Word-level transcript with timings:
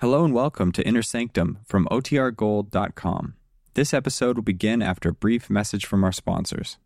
Hello 0.00 0.24
and 0.24 0.32
welcome 0.32 0.72
to 0.72 0.86
Inner 0.88 1.02
Sanctum 1.02 1.58
from 1.66 1.86
OTRGold.com. 1.90 3.34
This 3.74 3.92
episode 3.92 4.36
will 4.36 4.42
begin 4.42 4.80
after 4.80 5.10
a 5.10 5.12
brief 5.12 5.50
message 5.50 5.84
from 5.84 6.04
our 6.04 6.10
sponsors. 6.10 6.78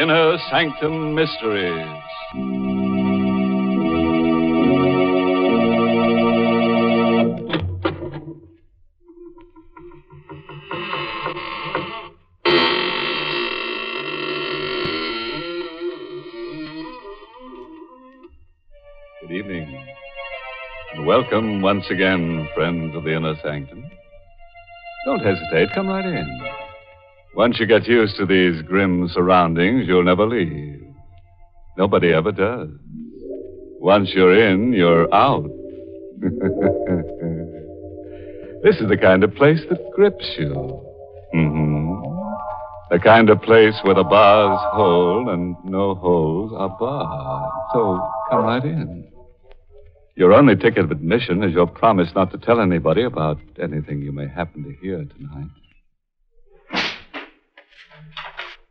Inner 0.00 0.38
Sanctum 0.48 1.14
Mysteries. 1.14 2.65
Welcome 21.16 21.62
once 21.62 21.86
again, 21.88 22.46
friends 22.54 22.94
of 22.94 23.02
the 23.04 23.16
Inner 23.16 23.34
Sanctum. 23.42 23.82
Don't 25.06 25.20
hesitate, 25.20 25.70
come 25.74 25.88
right 25.88 26.04
in. 26.04 26.40
Once 27.34 27.58
you 27.58 27.64
get 27.64 27.86
used 27.86 28.16
to 28.18 28.26
these 28.26 28.60
grim 28.60 29.08
surroundings, 29.14 29.88
you'll 29.88 30.04
never 30.04 30.26
leave. 30.26 30.78
Nobody 31.78 32.12
ever 32.12 32.32
does. 32.32 32.68
Once 33.80 34.10
you're 34.14 34.46
in, 34.46 34.74
you're 34.74 35.08
out. 35.14 35.44
this 38.62 38.76
is 38.76 38.86
the 38.90 38.98
kind 39.00 39.24
of 39.24 39.34
place 39.36 39.60
that 39.70 39.90
grips 39.94 40.34
you. 40.36 40.52
hmm 41.32 41.94
The 42.90 42.98
kind 43.02 43.30
of 43.30 43.40
place 43.40 43.80
where 43.84 43.94
the 43.94 44.04
bars 44.04 44.60
hold 44.74 45.28
and 45.30 45.56
no 45.64 45.94
holes 45.94 46.52
are 46.54 46.76
barred. 46.78 47.52
So 47.72 48.06
come 48.30 48.44
right 48.44 48.62
in. 48.62 49.15
Your 50.16 50.32
only 50.32 50.56
ticket 50.56 50.78
of 50.84 50.90
admission 50.90 51.42
is 51.42 51.52
your 51.52 51.66
promise 51.66 52.14
not 52.14 52.30
to 52.32 52.38
tell 52.38 52.58
anybody 52.58 53.02
about 53.02 53.38
anything 53.60 54.00
you 54.00 54.12
may 54.12 54.26
happen 54.26 54.64
to 54.64 54.72
hear 54.80 55.04
tonight. 55.04 55.50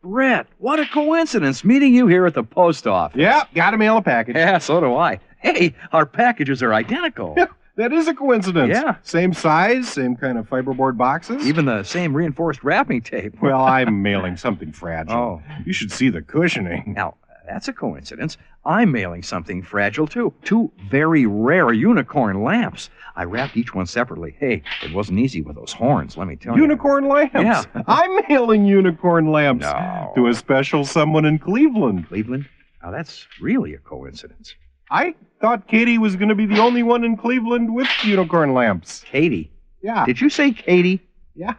Brett, 0.01 0.47
what 0.57 0.79
a 0.79 0.85
coincidence 0.87 1.63
meeting 1.63 1.93
you 1.93 2.07
here 2.07 2.25
at 2.25 2.33
the 2.33 2.43
post 2.43 2.87
office. 2.87 3.19
Yep, 3.19 3.53
got 3.53 3.71
to 3.71 3.77
mail 3.77 3.97
a 3.97 4.01
package. 4.01 4.35
Yeah, 4.35 4.57
so 4.57 4.79
do 4.79 4.95
I. 4.95 5.19
Hey, 5.39 5.75
our 5.91 6.07
packages 6.07 6.63
are 6.63 6.73
identical. 6.73 7.35
Yeah, 7.37 7.47
that 7.75 7.93
is 7.93 8.07
a 8.07 8.15
coincidence. 8.15 8.69
Yeah. 8.71 8.95
Same 9.03 9.31
size, 9.33 9.87
same 9.87 10.15
kind 10.15 10.39
of 10.39 10.49
fiberboard 10.49 10.97
boxes. 10.97 11.45
Even 11.45 11.65
the 11.65 11.83
same 11.83 12.15
reinforced 12.15 12.63
wrapping 12.63 13.01
tape. 13.01 13.39
Well, 13.39 13.61
I'm 13.61 14.01
mailing 14.03 14.37
something 14.37 14.71
fragile. 14.71 15.15
Oh. 15.15 15.41
You 15.63 15.73
should 15.73 15.91
see 15.91 16.09
the 16.09 16.21
cushioning. 16.23 16.93
Now, 16.95 17.15
that's 17.47 17.67
a 17.67 17.73
coincidence. 17.73 18.37
I'm 18.65 18.91
mailing 18.91 19.23
something 19.23 19.61
fragile, 19.61 20.07
too. 20.07 20.33
Two 20.43 20.71
very 20.89 21.25
rare 21.25 21.71
unicorn 21.73 22.43
lamps. 22.43 22.89
I 23.15 23.23
wrapped 23.23 23.55
each 23.57 23.73
one 23.73 23.85
separately. 23.85 24.35
Hey, 24.39 24.63
it 24.83 24.93
wasn't 24.93 25.19
easy 25.19 25.41
with 25.41 25.55
those 25.55 25.71
horns, 25.73 26.17
let 26.17 26.27
me 26.27 26.35
tell 26.35 26.55
you. 26.55 26.63
Unicorn 26.63 27.07
lamps. 27.07 27.33
Yeah. 27.35 27.63
I'm 27.87 28.19
mailing 28.27 28.65
unicorn 28.65 29.31
lamps 29.31 29.63
No. 29.63 30.11
to 30.15 30.27
a 30.27 30.33
special 30.33 30.85
someone 30.85 31.25
in 31.25 31.39
Cleveland. 31.39 32.07
Cleveland? 32.07 32.47
Now, 32.83 32.91
that's 32.91 33.25
really 33.41 33.73
a 33.73 33.79
coincidence. 33.79 34.53
I 34.91 35.15
thought 35.41 35.67
Katie 35.67 35.97
was 35.97 36.15
going 36.15 36.29
to 36.29 36.35
be 36.35 36.45
the 36.45 36.59
only 36.59 36.83
one 36.83 37.03
in 37.03 37.17
Cleveland 37.17 37.73
with 37.73 37.87
unicorn 38.03 38.53
lamps. 38.53 39.03
Katie. 39.05 39.51
Yeah. 39.81 40.05
Did 40.05 40.21
you 40.21 40.29
say 40.29 40.51
Katie? 40.51 41.01
Yeah. 41.35 41.53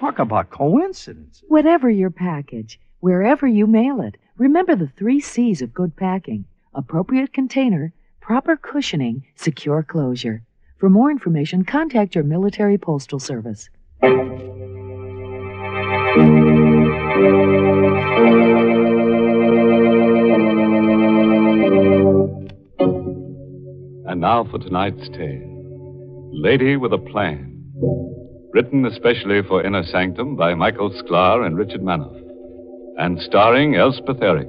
Talk 0.00 0.18
about 0.18 0.50
coincidence. 0.50 1.42
Whatever 1.48 1.88
your 1.88 2.10
package, 2.10 2.80
wherever 3.00 3.46
you 3.46 3.66
mail 3.66 4.00
it, 4.00 4.16
remember 4.36 4.74
the 4.74 4.88
three 4.88 5.20
C's 5.20 5.62
of 5.62 5.72
good 5.72 5.96
packing 5.96 6.44
appropriate 6.74 7.32
container, 7.32 7.92
proper 8.20 8.56
cushioning, 8.56 9.24
secure 9.36 9.82
closure. 9.82 10.42
For 10.78 10.90
more 10.90 11.10
information, 11.10 11.64
contact 11.64 12.16
your 12.16 12.24
military 12.24 12.78
postal 12.78 13.20
service. 13.20 13.70
And 24.06 24.20
now 24.20 24.44
for 24.50 24.58
tonight's 24.58 25.08
tale 25.10 25.54
Lady 26.32 26.76
with 26.76 26.92
a 26.92 26.98
Plan. 26.98 27.50
Written 28.52 28.84
especially 28.86 29.42
for 29.42 29.64
Inner 29.64 29.84
Sanctum 29.84 30.34
by 30.36 30.54
Michael 30.54 30.90
Sklar 30.90 31.46
and 31.46 31.56
Richard 31.56 31.80
Manoff. 31.80 32.23
And 32.96 33.20
starring 33.20 33.74
Elspeth 33.74 34.22
Eric. 34.22 34.48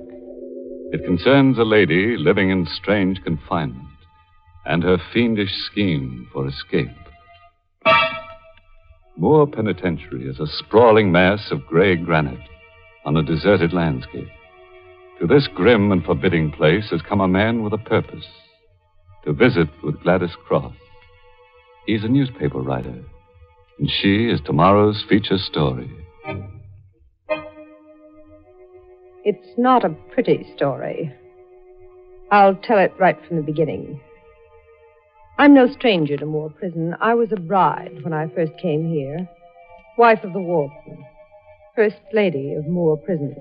It 0.92 1.04
concerns 1.04 1.58
a 1.58 1.64
lady 1.64 2.16
living 2.16 2.52
in 2.52 2.68
strange 2.68 3.24
confinement 3.24 3.88
and 4.66 4.84
her 4.84 4.98
fiendish 5.12 5.52
scheme 5.66 6.28
for 6.32 6.48
escape. 6.48 6.88
Moore 9.18 9.48
Penitentiary 9.48 10.28
is 10.28 10.40
a 10.40 10.46
sprawling 10.46 11.12
mass 11.12 11.50
of 11.50 11.66
gray 11.66 11.96
granite 11.96 12.48
on 13.04 13.18
a 13.18 13.24
deserted 13.24 13.74
landscape. 13.74 14.30
To 15.20 15.26
this 15.26 15.48
grim 15.56 15.92
and 15.92 16.04
forbidding 16.04 16.52
place 16.52 16.92
has 16.92 17.02
come 17.02 17.22
a 17.22 17.28
man 17.28 17.64
with 17.64 17.74
a 17.74 17.80
purpose 17.80 18.28
to 19.24 19.34
visit 19.34 19.70
with 19.84 20.02
Gladys 20.04 20.36
Cross. 20.48 20.76
He's 21.88 22.04
a 22.04 22.10
newspaper 22.10 22.60
writer, 22.60 23.04
and 23.80 23.90
she 23.90 24.30
is 24.30 24.40
tomorrow's 24.46 25.04
feature 25.10 25.40
story. 25.40 25.90
It's 29.28 29.58
not 29.58 29.84
a 29.84 29.90
pretty 30.14 30.46
story. 30.56 31.12
I'll 32.30 32.54
tell 32.54 32.78
it 32.78 32.94
right 33.00 33.18
from 33.28 33.38
the 33.38 33.42
beginning. 33.42 34.00
I'm 35.40 35.52
no 35.52 35.68
stranger 35.68 36.16
to 36.18 36.28
Moore 36.28 36.52
Prison. 36.52 36.96
I 37.02 37.16
was 37.16 37.30
a 37.32 37.40
bride 37.40 38.04
when 38.04 38.14
I 38.14 38.28
first 38.28 38.52
came 38.62 38.88
here, 38.88 39.28
wife 39.98 40.24
of 40.24 40.34
the 40.34 40.40
warden, 40.40 41.04
first 41.76 41.96
lady 42.14 42.54
of 42.54 42.68
Moore 42.68 42.98
Prison. 42.98 43.36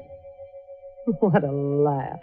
what 1.20 1.44
a 1.44 1.52
laugh. 1.52 2.20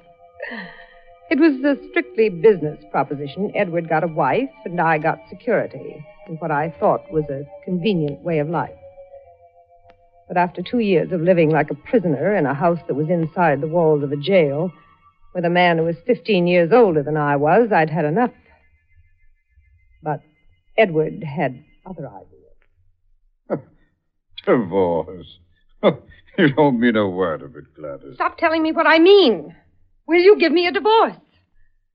It 1.29 1.39
was 1.39 1.63
a 1.63 1.79
strictly 1.91 2.29
business 2.29 2.83
proposition. 2.89 3.51
Edward 3.53 3.87
got 3.87 4.03
a 4.03 4.07
wife, 4.07 4.49
and 4.65 4.81
I 4.81 4.97
got 4.97 5.19
security, 5.29 6.03
in 6.27 6.37
what 6.37 6.49
I 6.49 6.73
thought 6.79 7.11
was 7.11 7.25
a 7.29 7.45
convenient 7.63 8.23
way 8.23 8.39
of 8.39 8.49
life. 8.49 8.80
But 10.31 10.39
after 10.39 10.61
two 10.61 10.79
years 10.79 11.11
of 11.11 11.19
living 11.19 11.49
like 11.49 11.71
a 11.71 11.75
prisoner 11.75 12.37
in 12.37 12.45
a 12.45 12.53
house 12.53 12.79
that 12.87 12.93
was 12.93 13.09
inside 13.09 13.59
the 13.59 13.67
walls 13.67 14.01
of 14.01 14.13
a 14.13 14.15
jail, 14.15 14.71
with 15.35 15.43
a 15.43 15.49
man 15.49 15.77
who 15.77 15.83
was 15.83 15.97
15 16.07 16.47
years 16.47 16.71
older 16.71 17.03
than 17.03 17.17
I 17.17 17.35
was, 17.35 17.73
I'd 17.73 17.89
had 17.89 18.05
enough. 18.05 18.31
But 20.01 20.21
Edward 20.77 21.21
had 21.21 21.61
other 21.85 22.07
ideas. 22.07 23.65
Divorce. 24.45 25.27
you 26.37 26.53
don't 26.53 26.79
mean 26.79 26.95
a 26.95 27.09
word 27.09 27.41
of 27.41 27.57
it, 27.57 27.65
Gladys. 27.75 28.15
Stop 28.15 28.37
telling 28.37 28.63
me 28.63 28.71
what 28.71 28.87
I 28.87 28.99
mean. 28.99 29.53
Will 30.07 30.21
you 30.21 30.39
give 30.39 30.53
me 30.53 30.65
a 30.65 30.71
divorce? 30.71 31.17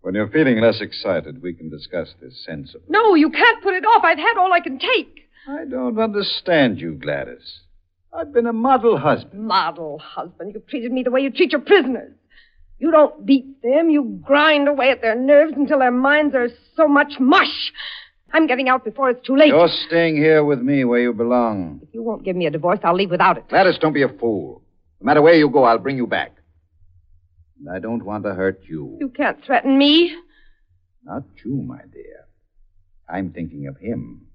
When 0.03 0.14
you're 0.14 0.28
feeling 0.28 0.60
less 0.60 0.82
excited, 0.82 1.41
we 1.41 1.54
can 1.54 1.70
discuss 1.70 2.12
this 2.20 2.44
sensibly. 2.44 2.86
No, 2.91 3.14
you 3.14 3.30
can't 3.30 3.62
put 3.62 3.72
it 3.72 3.86
off. 3.86 4.04
I've 4.04 4.18
had 4.18 4.36
all 4.36 4.53
I 4.53 4.60
can 4.60 4.78
take. 4.78 5.20
I 5.48 5.64
don't 5.64 5.98
understand 5.98 6.82
you, 6.82 6.97
Gladys. 6.97 7.60
I've 8.16 8.32
been 8.32 8.47
a 8.47 8.53
model 8.53 8.99
husband. 8.99 9.47
Model 9.47 9.99
husband, 9.99 10.53
you've 10.54 10.66
treated 10.66 10.91
me 10.91 11.03
the 11.03 11.10
way 11.10 11.21
you 11.21 11.31
treat 11.31 11.53
your 11.53 11.60
prisoners. 11.60 12.15
You 12.78 12.91
don't 12.91 13.27
beat 13.27 13.62
them. 13.62 13.91
You 13.91 14.21
grind 14.25 14.69
away 14.69 14.91
at 14.91 15.03
their 15.03 15.15
nerves 15.15 15.53
until 15.56 15.78
their 15.78 15.91
minds 15.91 16.34
are 16.34 16.49
so 16.77 16.88
much 16.88 17.15
mush. 17.21 17.72
I'm 18.32 18.47
getting 18.47 18.69
out 18.69 18.84
before 18.84 19.10
it's 19.10 19.27
too 19.27 19.37
late. 19.37 19.49
You're 19.49 19.69
staying 19.87 20.16
here 20.16 20.44
with 20.44 20.60
me 20.60 20.84
where 20.84 21.00
you 21.00 21.12
belong. 21.12 21.81
If 21.82 21.94
you 21.94 22.03
won't 22.03 22.25
give 22.25 22.37
me 22.37 22.47
a 22.47 22.50
divorce, 22.50 22.81
I'll 22.82 22.94
leave 22.94 23.10
without 23.10 23.38
it. 23.38 23.49
Gladys, 23.49 23.78
don't 23.78 23.93
be 23.93 24.03
a 24.03 24.09
fool. 24.09 24.62
No 25.00 25.06
matter 25.06 25.22
where 25.22 25.34
you 25.34 25.48
go, 25.48 25.65
I'll 25.65 25.78
bring 25.78 25.97
you 25.97 26.07
back. 26.07 26.33
And 27.59 27.69
I 27.74 27.78
don't 27.78 28.04
want 28.04 28.24
to 28.24 28.34
hurt 28.34 28.60
you. 28.65 28.97
You 29.01 29.09
can't 29.10 29.42
threaten 29.45 29.78
me. 29.78 30.15
Not 31.04 31.22
you, 31.45 31.54
my 31.62 31.80
dear. 31.92 32.27
I'm 33.09 33.30
thinking 33.30 33.69
of 33.69 33.77
him. 33.78 34.27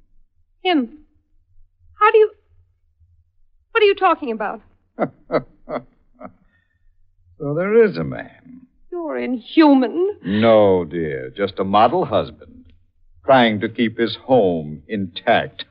Him. 0.64 1.00
How 2.00 2.12
do 2.12 2.18
you. 2.18 2.32
What 3.72 3.84
are 3.84 3.86
you 3.86 3.96
talking 3.96 4.32
about? 4.32 4.62
so 4.98 5.08
there 7.56 7.86
is 7.86 7.98
a 7.98 8.04
man. 8.04 8.68
You're 8.92 9.18
inhuman. 9.18 10.18
No, 10.24 10.84
dear. 10.86 11.32
Just 11.36 11.60
a 11.60 11.64
model 11.64 12.06
husband. 12.06 12.74
Trying 13.26 13.62
to 13.62 13.70
keep 13.70 13.98
his 13.98 14.18
home 14.26 14.84
intact. 14.88 15.66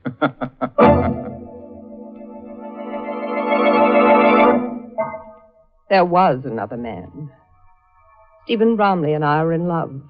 There 5.90 6.04
was 6.04 6.42
another 6.44 6.76
man. 6.76 7.30
Stephen 8.44 8.76
Bromley 8.76 9.12
and 9.12 9.24
I 9.24 9.42
were 9.42 9.52
in 9.52 9.66
love, 9.66 10.00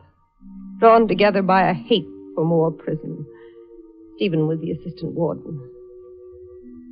drawn 0.78 1.08
together 1.08 1.40
by 1.42 1.68
a 1.68 1.72
hate 1.72 2.06
for 2.34 2.44
Moore 2.44 2.70
Prison. 2.70 3.26
Stephen 4.16 4.46
was 4.46 4.60
the 4.60 4.72
assistant 4.72 5.14
warden. 5.14 5.58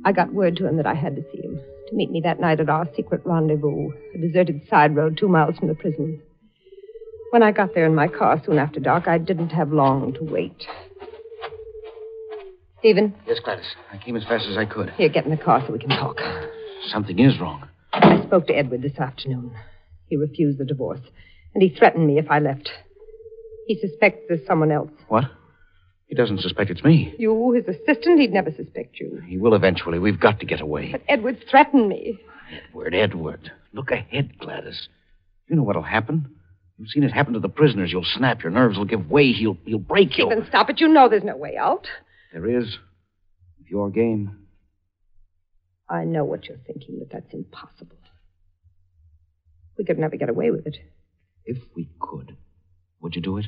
I 0.05 0.11
got 0.11 0.33
word 0.33 0.55
to 0.57 0.67
him 0.67 0.77
that 0.77 0.85
I 0.87 0.93
had 0.93 1.15
to 1.15 1.23
see 1.31 1.41
him, 1.41 1.59
to 1.87 1.95
meet 1.95 2.11
me 2.11 2.21
that 2.23 2.39
night 2.39 2.59
at 2.59 2.69
our 2.69 2.87
secret 2.95 3.21
rendezvous, 3.25 3.91
a 4.15 4.17
deserted 4.17 4.61
side 4.69 4.95
road 4.95 5.17
two 5.17 5.27
miles 5.27 5.57
from 5.57 5.67
the 5.67 5.75
prison. 5.75 6.21
When 7.31 7.43
I 7.43 7.51
got 7.51 7.75
there 7.75 7.85
in 7.85 7.93
my 7.95 8.07
car 8.07 8.41
soon 8.43 8.57
after 8.57 8.79
dark, 8.79 9.07
I 9.07 9.17
didn't 9.17 9.49
have 9.49 9.71
long 9.71 10.13
to 10.13 10.23
wait. 10.23 10.65
Stephen? 12.79 13.13
Yes, 13.27 13.39
Gladys. 13.43 13.75
I 13.91 13.97
came 13.97 14.15
as 14.15 14.23
fast 14.23 14.47
as 14.47 14.57
I 14.57 14.65
could. 14.65 14.89
Here, 14.91 15.09
get 15.09 15.25
in 15.25 15.31
the 15.31 15.37
car 15.37 15.61
so 15.65 15.73
we 15.73 15.79
can 15.79 15.89
talk. 15.89 16.17
Something 16.87 17.19
is 17.19 17.39
wrong. 17.39 17.67
I 17.91 18.23
spoke 18.25 18.47
to 18.47 18.53
Edward 18.53 18.81
this 18.81 18.97
afternoon. 18.97 19.51
He 20.07 20.15
refused 20.15 20.59
the 20.59 20.65
divorce, 20.65 21.01
and 21.53 21.61
he 21.61 21.69
threatened 21.69 22.07
me 22.07 22.17
if 22.17 22.31
I 22.31 22.39
left. 22.39 22.69
He 23.67 23.77
suspects 23.79 24.21
there's 24.27 24.45
someone 24.47 24.71
else. 24.71 24.91
What? 25.09 25.25
He 26.09 26.15
doesn't 26.15 26.41
suspect 26.41 26.71
it's 26.71 26.83
me. 26.83 27.13
You, 27.19 27.51
his 27.51 27.67
assistant, 27.67 28.19
he'd 28.19 28.33
never 28.33 28.51
suspect 28.51 28.99
you. 28.99 29.21
He 29.27 29.37
will 29.37 29.53
eventually. 29.53 29.99
We've 29.99 30.19
got 30.19 30.39
to 30.39 30.45
get 30.45 30.59
away. 30.59 30.91
But 30.91 31.03
Edward 31.07 31.37
threatened 31.49 31.87
me. 31.87 32.19
Edward, 32.67 32.95
Edward. 32.95 33.51
Look 33.73 33.91
ahead, 33.91 34.39
Gladys. 34.39 34.89
You 35.47 35.55
know 35.55 35.61
what'll 35.61 35.83
happen. 35.83 36.35
You've 36.79 36.89
seen 36.89 37.03
it 37.03 37.11
happen 37.11 37.33
to 37.33 37.39
the 37.39 37.47
prisoners. 37.47 37.91
You'll 37.91 38.03
snap. 38.03 38.41
Your 38.41 38.51
nerves 38.51 38.75
will 38.75 38.85
give 38.85 39.11
way. 39.11 39.33
He'll, 39.33 39.57
he'll 39.65 39.77
break 39.77 40.17
you. 40.17 40.25
Stephen, 40.25 40.47
stop 40.49 40.71
it. 40.71 40.79
You 40.79 40.87
know 40.87 41.09
there's 41.09 41.23
no 41.23 41.37
way 41.37 41.55
out. 41.57 41.87
There 42.33 42.47
is. 42.47 42.77
If 43.61 43.69
you're 43.69 43.91
game. 43.91 44.47
I 45.87 46.05
know 46.05 46.23
what 46.23 46.45
you're 46.45 46.57
thinking, 46.57 46.97
but 46.97 47.11
that's 47.11 47.31
impossible. 47.33 47.97
We 49.77 49.85
could 49.85 49.99
never 49.99 50.17
get 50.17 50.29
away 50.29 50.49
with 50.49 50.65
it. 50.65 50.77
If 51.45 51.57
we 51.75 51.87
could, 51.99 52.35
would 52.99 53.15
you 53.15 53.21
do 53.21 53.37
it? 53.37 53.45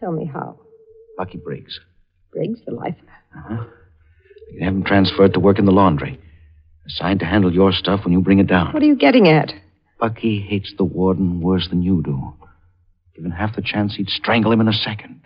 Tell 0.00 0.12
me 0.12 0.26
how. 0.26 0.58
Lucky 1.18 1.38
Briggs. 1.38 1.80
Briggs, 2.32 2.60
the 2.64 2.72
lifer? 2.72 2.96
Uh-huh. 3.36 3.64
You 4.50 4.58
can 4.58 4.64
have 4.64 4.74
him 4.74 4.84
transferred 4.84 5.34
to 5.34 5.40
work 5.40 5.58
in 5.58 5.64
the 5.64 5.72
laundry. 5.72 6.20
Assigned 6.86 7.20
to 7.20 7.26
handle 7.26 7.52
your 7.52 7.72
stuff 7.72 8.04
when 8.04 8.12
you 8.12 8.20
bring 8.20 8.38
it 8.38 8.46
down. 8.46 8.72
What 8.72 8.82
are 8.82 8.86
you 8.86 8.96
getting 8.96 9.28
at? 9.28 9.52
Bucky 10.00 10.40
hates 10.40 10.72
the 10.78 10.84
warden 10.84 11.40
worse 11.40 11.68
than 11.68 11.82
you 11.82 12.02
do. 12.02 12.34
Given 13.14 13.32
half 13.32 13.56
the 13.56 13.62
chance, 13.62 13.96
he'd 13.96 14.08
strangle 14.08 14.52
him 14.52 14.60
in 14.60 14.68
a 14.68 14.72
second. 14.72 15.22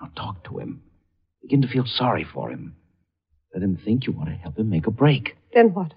Now 0.00 0.10
talk 0.16 0.44
to 0.44 0.58
him. 0.58 0.82
Begin 1.42 1.62
to 1.62 1.68
feel 1.68 1.84
sorry 1.86 2.24
for 2.24 2.50
him. 2.50 2.74
Let 3.54 3.62
him 3.62 3.78
think 3.82 4.06
you 4.06 4.12
want 4.12 4.28
to 4.30 4.34
help 4.34 4.58
him 4.58 4.68
make 4.68 4.86
a 4.86 4.90
break. 4.90 5.36
Then 5.54 5.72
what? 5.72 5.94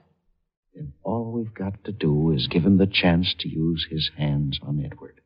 Then 0.75 0.94
all 1.04 1.31
we've 1.31 1.54
got 1.54 1.84
to 1.86 1.92
do 1.92 2.31
is 2.31 2.48
give 2.48 2.63
him 2.63 2.78
the 2.78 2.88
chance 2.88 3.36
to 3.40 3.50
use 3.50 3.88
his 3.90 4.12
hands 4.16 4.60
on 4.62 4.86
Edward. 4.86 5.19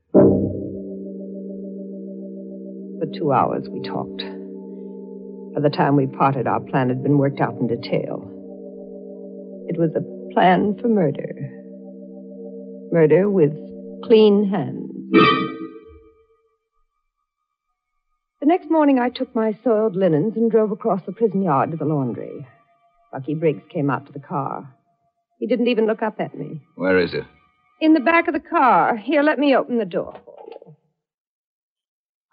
two 3.18 3.32
hours 3.32 3.68
we 3.70 3.82
talked. 3.82 4.24
By 5.56 5.62
the 5.62 5.70
time 5.70 5.96
we 5.96 6.08
parted, 6.08 6.48
our 6.48 6.60
plan 6.60 6.90
had 6.90 7.04
been 7.04 7.18
worked 7.18 7.40
out 7.40 7.56
in 7.60 7.68
detail. 7.68 8.30
It 9.68 9.78
was 9.80 9.92
a 9.96 10.34
plan 10.34 10.78
for 10.82 10.88
murder. 10.88 11.34
Murder 12.92 13.30
with 13.30 13.54
clean 14.04 14.50
hands. 14.50 14.90
The 18.40 18.48
next 18.48 18.70
morning, 18.70 19.00
I 19.00 19.10
took 19.10 19.34
my 19.34 19.58
soiled 19.64 19.96
linens 19.96 20.36
and 20.36 20.52
drove 20.52 20.72
across 20.72 21.02
the 21.06 21.14
prison 21.14 21.44
yard 21.44 21.72
to 21.72 21.78
the 21.78 21.86
laundry. 21.86 22.46
Bucky 23.12 23.36
Briggs 23.36 23.64
came 23.70 23.90
out 23.90 24.06
to 24.08 24.12
the 24.12 24.20
car. 24.20 24.76
He 25.40 25.48
didn't 25.48 25.68
even 25.68 25.86
look 25.86 26.02
up 26.02 26.20
at 26.20 26.38
me. 26.38 26.62
Where 26.76 26.98
is 26.98 27.14
it? 27.14 27.24
In 27.80 27.94
the 27.94 28.00
back 28.00 28.28
of 28.28 28.34
the 28.34 28.40
car. 28.40 28.98
Here, 28.98 29.24
let 29.24 29.40
me 29.40 29.56
open 29.56 29.78
the 29.78 29.86
door. 29.86 30.20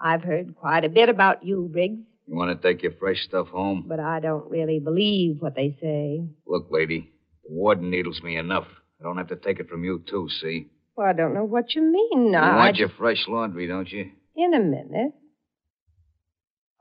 I've 0.01 0.23
heard 0.23 0.57
quite 0.57 0.85
a 0.85 0.89
bit 0.89 1.09
about 1.09 1.45
you, 1.45 1.69
Briggs. 1.71 2.01
You 2.27 2.37
want 2.37 2.61
to 2.61 2.69
take 2.69 2.83
your 2.83 2.93
fresh 2.93 3.23
stuff 3.25 3.49
home? 3.49 3.85
But 3.87 4.01
I 4.01 4.21
don't 4.21 4.49
really 4.51 4.79
believe 4.79 5.37
what 5.41 5.55
they 5.55 5.77
say. 5.81 6.25
Look, 6.47 6.69
lady, 6.71 7.13
the 7.45 7.53
warden 7.53 7.91
needles 7.91 8.23
me 8.23 8.37
enough. 8.37 8.67
I 9.01 9.03
don't 9.03 9.19
have 9.19 9.29
to 9.29 9.37
take 9.37 9.59
it 9.61 9.69
from 9.69 9.85
you, 9.85 10.03
too, 10.09 10.29
see? 10.41 10.69
Well, 10.97 11.09
I 11.09 11.13
don't 11.13 11.35
know 11.35 11.45
what 11.45 11.75
you 11.75 11.83
mean. 11.83 12.33
You 12.33 12.39
I 12.39 12.57
want 12.57 12.77
just... 12.77 12.81
your 12.81 12.89
fresh 12.91 13.27
laundry, 13.29 13.67
don't 13.67 13.91
you? 13.91 14.11
In 14.37 14.55
a 14.55 14.61
minute. 14.61 15.13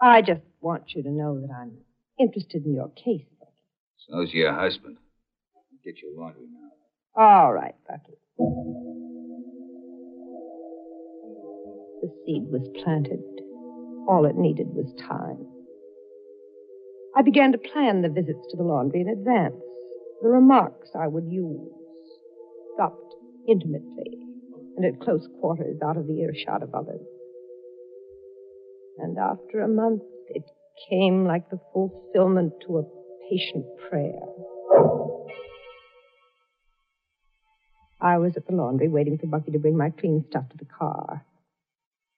I 0.01 0.21
just 0.21 0.41
want 0.61 0.83
you 0.95 1.03
to 1.03 1.09
know 1.09 1.41
that 1.41 1.53
I'm 1.53 1.77
interested 2.19 2.65
in 2.65 2.75
your 2.75 2.89
case, 2.89 3.25
Bucky. 3.39 3.51
So's 4.09 4.33
your 4.33 4.53
husband. 4.53 4.97
Get 5.83 5.95
your 6.01 6.11
laundry 6.15 6.47
now. 6.51 7.21
All 7.21 7.51
right, 7.53 7.75
Bucky. 7.87 8.17
The 12.01 12.09
seed 12.25 12.47
was 12.49 12.67
planted. 12.83 13.19
All 14.07 14.25
it 14.25 14.35
needed 14.35 14.67
was 14.69 14.93
time. 15.07 15.45
I 17.15 17.21
began 17.21 17.51
to 17.51 17.57
plan 17.57 18.01
the 18.01 18.09
visits 18.09 18.47
to 18.49 18.57
the 18.57 18.63
laundry 18.63 19.01
in 19.01 19.09
advance, 19.09 19.61
the 20.21 20.29
remarks 20.29 20.89
I 20.95 21.07
would 21.07 21.27
use, 21.27 21.69
dropped 22.77 23.15
intimately 23.47 24.19
and 24.77 24.85
at 24.85 25.01
close 25.01 25.27
quarters 25.41 25.81
out 25.83 25.97
of 25.97 26.07
the 26.07 26.21
earshot 26.21 26.63
of 26.63 26.73
others. 26.73 27.01
And 28.99 29.17
after 29.17 29.61
a 29.61 29.67
month, 29.67 30.03
it 30.29 30.43
came 30.89 31.25
like 31.25 31.49
the 31.49 31.59
fulfillment 31.73 32.53
to 32.67 32.77
a 32.77 32.83
patient 33.29 33.65
prayer. 33.89 34.21
I 38.01 38.17
was 38.17 38.37
at 38.37 38.47
the 38.47 38.55
laundry 38.55 38.87
waiting 38.87 39.17
for 39.17 39.27
Bucky 39.27 39.51
to 39.51 39.59
bring 39.59 39.75
my 39.75 39.89
clean 39.89 40.23
stuff 40.29 40.47
to 40.49 40.57
the 40.57 40.65
car. 40.65 41.25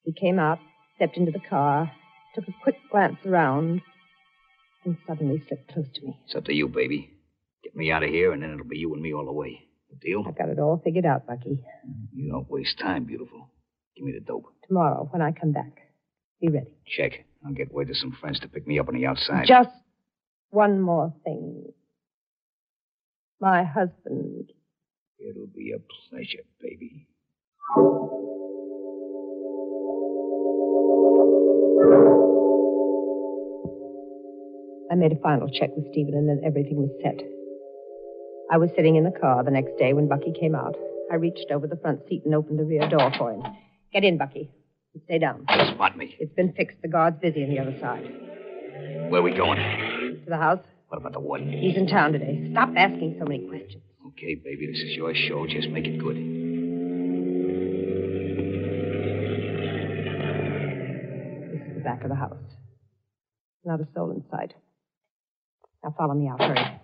He 0.03 0.13
came 0.13 0.39
out, 0.39 0.59
stepped 0.95 1.17
into 1.17 1.31
the 1.31 1.39
car, 1.39 1.91
took 2.35 2.47
a 2.47 2.53
quick 2.63 2.75
glance 2.91 3.17
around, 3.25 3.81
and 4.85 4.97
suddenly 5.07 5.43
slipped 5.47 5.71
close 5.71 5.87
to 5.95 6.05
me. 6.05 6.19
It's 6.25 6.35
up 6.35 6.45
to 6.45 6.53
you, 6.53 6.67
baby. 6.67 7.11
Get 7.63 7.75
me 7.75 7.91
out 7.91 8.03
of 8.03 8.09
here, 8.09 8.31
and 8.33 8.41
then 8.41 8.51
it'll 8.51 8.65
be 8.65 8.77
you 8.77 8.93
and 8.93 9.01
me 9.01 9.13
all 9.13 9.25
the 9.25 9.31
way. 9.31 9.67
Deal? 10.01 10.23
I've 10.25 10.37
got 10.37 10.49
it 10.49 10.57
all 10.57 10.81
figured 10.83 11.05
out, 11.05 11.27
Bucky. 11.27 11.59
You 12.13 12.31
don't 12.31 12.49
waste 12.49 12.79
time, 12.79 13.03
beautiful. 13.03 13.49
Give 13.95 14.05
me 14.05 14.13
the 14.13 14.25
dope. 14.25 14.45
Tomorrow, 14.67 15.09
when 15.11 15.21
I 15.21 15.31
come 15.33 15.51
back. 15.51 15.73
Be 16.39 16.47
ready. 16.47 16.77
Check. 16.87 17.25
I'll 17.45 17.53
get 17.53 17.73
word 17.73 17.89
to 17.89 17.95
some 17.95 18.17
friends 18.19 18.39
to 18.39 18.47
pick 18.47 18.65
me 18.65 18.79
up 18.79 18.87
on 18.87 18.95
the 18.95 19.05
outside. 19.05 19.45
Just 19.45 19.69
one 20.49 20.79
more 20.79 21.13
thing. 21.23 21.73
My 23.39 23.63
husband. 23.63 24.51
It'll 25.19 25.47
be 25.53 25.73
a 25.75 26.09
pleasure, 26.09 26.45
baby. 26.61 27.07
I 34.91 34.95
made 34.95 35.13
a 35.13 35.21
final 35.21 35.49
check 35.49 35.69
with 35.77 35.89
Stephen, 35.91 36.15
and 36.15 36.27
then 36.27 36.41
everything 36.45 36.75
was 36.75 36.91
set. 37.01 37.15
I 38.51 38.57
was 38.57 38.69
sitting 38.75 38.97
in 38.97 39.05
the 39.05 39.17
car 39.17 39.41
the 39.41 39.51
next 39.51 39.77
day 39.77 39.93
when 39.93 40.09
Bucky 40.09 40.33
came 40.37 40.53
out. 40.53 40.75
I 41.09 41.15
reached 41.15 41.49
over 41.49 41.65
the 41.65 41.77
front 41.77 42.01
seat 42.09 42.23
and 42.25 42.35
opened 42.35 42.59
the 42.59 42.65
rear 42.65 42.89
door 42.89 43.09
for 43.17 43.31
him. 43.31 43.41
Get 43.93 44.03
in, 44.03 44.17
Bucky. 44.17 44.51
Stay 45.05 45.19
down. 45.19 45.45
Spot 45.75 45.97
me. 45.97 46.17
It's 46.19 46.33
been 46.33 46.51
fixed. 46.51 46.81
The 46.81 46.89
guard's 46.89 47.19
busy 47.21 47.41
on 47.43 47.49
the 47.49 47.59
other 47.59 47.77
side. 47.79 48.03
Where 49.09 49.21
are 49.21 49.23
we 49.23 49.33
going? 49.33 49.57
To 49.57 50.29
the 50.29 50.35
house. 50.37 50.59
What 50.89 50.97
about 50.97 51.13
the 51.13 51.21
warden? 51.21 51.53
He's 51.53 51.77
in 51.77 51.87
town 51.87 52.11
today. 52.11 52.49
Stop 52.51 52.71
asking 52.75 53.15
so 53.17 53.25
many 53.25 53.47
questions. 53.47 53.83
Okay, 54.07 54.35
baby, 54.35 54.67
this 54.67 54.81
is 54.81 54.97
your 54.97 55.13
show. 55.15 55.47
Just 55.47 55.69
make 55.69 55.87
it 55.87 55.97
good. 55.99 56.17
This 61.53 61.61
is 61.69 61.75
the 61.75 61.81
back 61.81 62.03
of 62.03 62.09
the 62.09 62.15
house. 62.15 62.35
Not 63.63 63.79
a 63.79 63.87
soul 63.95 64.11
in 64.11 64.23
sight. 64.29 64.53
Now 65.83 65.93
follow 65.97 66.13
me 66.13 66.27
out, 66.27 66.41
hurry. 66.41 66.79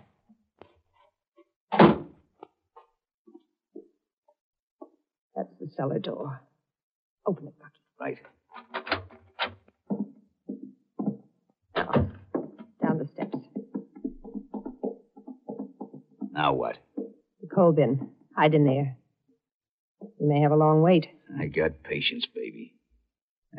That's 5.36 5.54
the 5.60 5.70
cellar 5.76 6.00
door. 6.00 6.42
Open 7.28 7.48
it, 7.48 7.54
Bucky. 7.60 7.80
Right. 8.00 8.18
Now, 11.76 12.10
down 12.82 12.98
the 12.98 13.08
steps. 13.14 13.38
Now 16.32 16.54
what? 16.54 16.78
The 16.96 17.48
coal 17.54 17.72
bin. 17.72 18.10
Hide 18.36 18.56
in 18.56 18.66
there. 18.66 18.98
You 20.20 20.28
may 20.28 20.42
have 20.42 20.52
a 20.52 20.56
long 20.56 20.82
wait. 20.82 21.08
I 21.40 21.48
got 21.48 21.84
patience, 21.84 22.26
baby. 22.34 22.74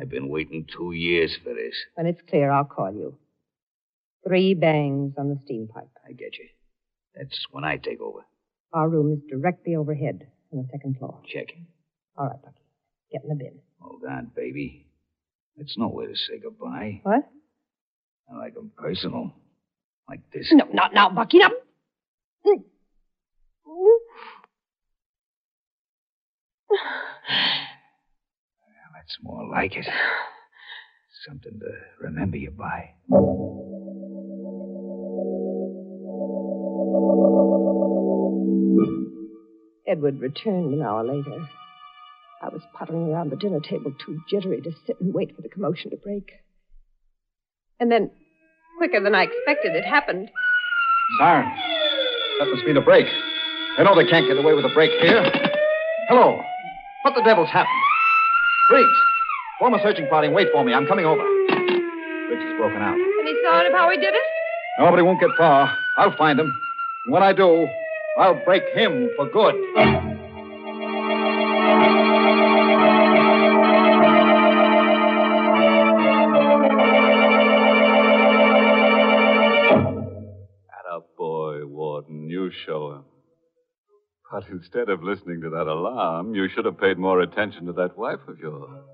I've 0.00 0.08
been 0.08 0.28
waiting 0.28 0.66
two 0.76 0.92
years 0.92 1.36
for 1.42 1.54
this. 1.54 1.74
When 1.94 2.06
it's 2.06 2.22
clear, 2.28 2.50
I'll 2.50 2.64
call 2.64 2.92
you. 2.92 3.16
Three 4.28 4.52
bangs 4.52 5.14
on 5.16 5.30
the 5.30 5.38
steam 5.44 5.68
pipe. 5.72 5.88
I 6.06 6.12
get 6.12 6.36
you. 6.38 6.44
That's 7.14 7.46
when 7.50 7.64
I 7.64 7.78
take 7.78 8.00
over. 8.00 8.20
Our 8.74 8.88
room 8.88 9.12
is 9.14 9.20
directly 9.30 9.74
overhead 9.74 10.28
on 10.52 10.58
the 10.62 10.68
second 10.70 10.98
floor. 10.98 11.18
Check. 11.26 11.46
All 12.16 12.26
right, 12.26 12.42
Bucky. 12.42 12.60
Get 13.10 13.22
in 13.22 13.30
the 13.30 13.34
bin. 13.36 13.58
Hold 13.80 14.02
on, 14.08 14.30
baby. 14.36 14.86
That's 15.56 15.76
no 15.78 15.88
way 15.88 16.06
to 16.06 16.14
say 16.14 16.38
goodbye. 16.42 17.00
What? 17.04 17.26
I 18.30 18.36
like 18.36 18.54
'em 18.54 18.70
personal. 18.76 19.32
Like 20.06 20.20
this. 20.30 20.52
No, 20.52 20.66
not 20.72 20.92
now, 20.92 21.08
Bucky. 21.08 21.38
Now. 21.38 21.50
That's 28.92 29.16
more 29.22 29.48
like 29.48 29.74
it. 29.74 29.86
Something 31.26 31.58
to 31.60 32.04
remember 32.04 32.36
you 32.36 32.50
by. 32.50 32.90
Returned 39.96 40.74
an 40.74 40.82
hour 40.82 41.04
later. 41.04 41.48
I 42.42 42.48
was 42.48 42.62
puttering 42.78 43.08
around 43.08 43.30
the 43.30 43.36
dinner 43.36 43.60
table, 43.60 43.92
too 44.04 44.20
jittery 44.28 44.60
to 44.60 44.70
sit 44.86 45.00
and 45.00 45.12
wait 45.12 45.34
for 45.34 45.42
the 45.42 45.48
commotion 45.48 45.90
to 45.90 45.96
break. 45.96 46.30
And 47.80 47.90
then, 47.90 48.10
quicker 48.76 49.00
than 49.00 49.14
I 49.14 49.24
expected, 49.24 49.74
it 49.74 49.84
happened. 49.84 50.30
Siren. 51.18 51.50
That 52.38 52.48
must 52.48 52.64
mean 52.64 52.76
a 52.76 52.82
break. 52.82 53.06
They 53.76 53.84
know 53.84 53.96
they 53.96 54.08
can't 54.08 54.28
get 54.28 54.36
away 54.36 54.54
with 54.54 54.64
a 54.64 54.74
break 54.74 54.90
here. 55.00 55.22
Hello. 56.08 56.40
What 57.02 57.14
the 57.14 57.22
devil's 57.22 57.48
happened? 57.48 57.82
Briggs, 58.70 58.98
form 59.58 59.74
a 59.74 59.82
searching 59.82 60.06
party 60.08 60.26
and 60.26 60.36
wait 60.36 60.48
for 60.52 60.64
me. 60.64 60.74
I'm 60.74 60.86
coming 60.86 61.06
over. 61.06 61.22
Briggs 62.28 62.44
is 62.44 62.58
broken 62.58 62.82
out. 62.82 62.94
Any 62.94 63.34
sign 63.42 63.66
of 63.66 63.72
how 63.72 63.88
he 63.90 63.96
did 63.96 64.14
it? 64.14 64.22
Nobody 64.78 65.02
won't 65.02 65.20
get 65.20 65.30
far. 65.36 65.74
I'll 65.96 66.16
find 66.16 66.38
him. 66.38 66.52
And 67.06 67.14
when 67.14 67.22
I 67.22 67.32
do, 67.32 67.66
I'll 68.18 68.44
break 68.44 68.64
him 68.74 69.10
for 69.16 69.28
good. 69.30 69.54
Boy, 81.18 81.66
Warden. 81.66 82.28
You 82.28 82.50
show 82.64 82.92
him. 82.92 83.04
But 84.30 84.44
instead 84.50 84.88
of 84.88 85.02
listening 85.02 85.40
to 85.40 85.50
that 85.50 85.66
alarm, 85.66 86.34
you 86.34 86.48
should 86.48 86.64
have 86.64 86.78
paid 86.78 86.96
more 86.96 87.22
attention 87.22 87.66
to 87.66 87.72
that 87.72 87.98
wife 87.98 88.20
of 88.28 88.38
yours. 88.38 88.84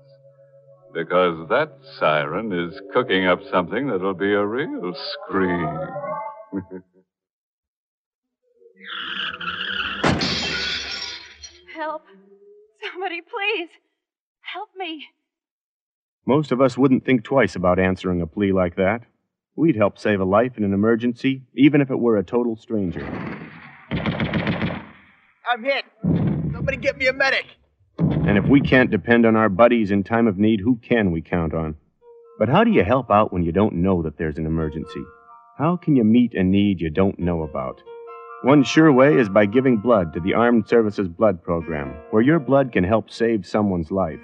Because 0.93 1.47
that 1.49 1.77
siren 1.99 2.51
is 2.51 2.73
cooking 2.93 3.27
up 3.27 3.39
something 3.51 3.87
that'll 3.87 4.15
be 4.15 4.33
a 4.33 4.45
real 4.45 4.95
scream. 5.27 5.79
Help. 11.75 12.03
Somebody, 12.81 13.21
please. 13.21 13.69
Help 14.41 14.69
me. 14.77 15.05
Most 16.25 16.51
of 16.51 16.61
us 16.61 16.77
wouldn't 16.77 17.05
think 17.05 17.23
twice 17.23 17.55
about 17.55 17.79
answering 17.79 18.21
a 18.21 18.27
plea 18.27 18.51
like 18.51 18.75
that. 18.75 19.01
We'd 19.55 19.75
help 19.75 19.97
save 19.99 20.19
a 20.19 20.25
life 20.25 20.57
in 20.57 20.63
an 20.63 20.73
emergency, 20.73 21.43
even 21.55 21.81
if 21.81 21.91
it 21.91 21.99
were 21.99 22.17
a 22.17 22.23
total 22.23 22.55
stranger. 22.55 23.05
I'm 25.49 25.63
hit. 25.63 25.85
Somebody 26.53 26.77
get 26.77 26.97
me 26.97 27.07
a 27.07 27.13
medic. 27.13 27.45
And 27.99 28.37
if 28.37 28.45
we 28.45 28.59
can't 28.59 28.89
depend 28.89 29.25
on 29.25 29.35
our 29.35 29.49
buddies 29.49 29.91
in 29.91 30.03
time 30.03 30.27
of 30.27 30.37
need, 30.37 30.59
who 30.59 30.77
can 30.77 31.11
we 31.11 31.21
count 31.21 31.53
on? 31.53 31.75
But 32.39 32.49
how 32.49 32.63
do 32.63 32.71
you 32.71 32.83
help 32.83 33.11
out 33.11 33.31
when 33.31 33.43
you 33.43 33.51
don't 33.51 33.75
know 33.75 34.01
that 34.01 34.17
there's 34.17 34.37
an 34.37 34.45
emergency? 34.45 35.03
How 35.57 35.77
can 35.77 35.95
you 35.95 36.03
meet 36.03 36.33
a 36.33 36.43
need 36.43 36.81
you 36.81 36.89
don't 36.89 37.19
know 37.19 37.43
about? 37.43 37.81
One 38.45 38.63
sure 38.63 38.93
way 38.93 39.17
is 39.17 39.27
by 39.27 39.47
giving 39.47 39.77
blood 39.77 40.13
to 40.13 40.19
the 40.19 40.35
Armed 40.35 40.67
Services 40.67 41.07
Blood 41.07 41.41
Program, 41.41 41.95
where 42.11 42.21
your 42.21 42.37
blood 42.37 42.71
can 42.71 42.83
help 42.83 43.09
save 43.09 43.43
someone's 43.43 43.89
life. 43.89 44.19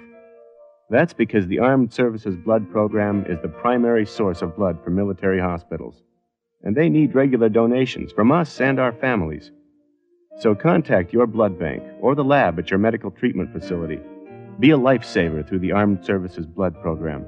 That's 0.90 1.12
because 1.12 1.48
the 1.48 1.58
Armed 1.58 1.92
Services 1.92 2.36
Blood 2.36 2.70
Program 2.70 3.26
is 3.26 3.40
the 3.42 3.48
primary 3.48 4.06
source 4.06 4.40
of 4.40 4.54
blood 4.54 4.78
for 4.84 4.90
military 4.90 5.40
hospitals. 5.40 6.04
And 6.62 6.76
they 6.76 6.88
need 6.88 7.16
regular 7.16 7.48
donations 7.48 8.12
from 8.12 8.30
us 8.30 8.60
and 8.60 8.78
our 8.78 8.92
families. 8.92 9.50
So 10.38 10.54
contact 10.54 11.12
your 11.12 11.26
blood 11.26 11.58
bank 11.58 11.82
or 12.00 12.14
the 12.14 12.22
lab 12.22 12.60
at 12.60 12.70
your 12.70 12.78
medical 12.78 13.10
treatment 13.10 13.52
facility. 13.52 13.98
Be 14.60 14.70
a 14.70 14.78
lifesaver 14.78 15.48
through 15.48 15.58
the 15.58 15.72
Armed 15.72 16.04
Services 16.04 16.46
Blood 16.46 16.80
Program. 16.80 17.26